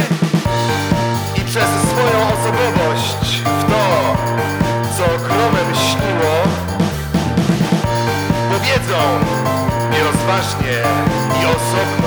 i 1.35 1.41
przez 1.45 1.69
swoją 1.91 2.27
osobowość 2.27 3.41
w 3.41 3.63
to, 3.63 4.15
co 4.97 5.03
kromem 5.03 5.75
śniło, 5.75 6.43
powiedzą 8.51 9.01
nierozważnie 9.91 10.83
i 11.41 11.45
osobno. 11.45 12.02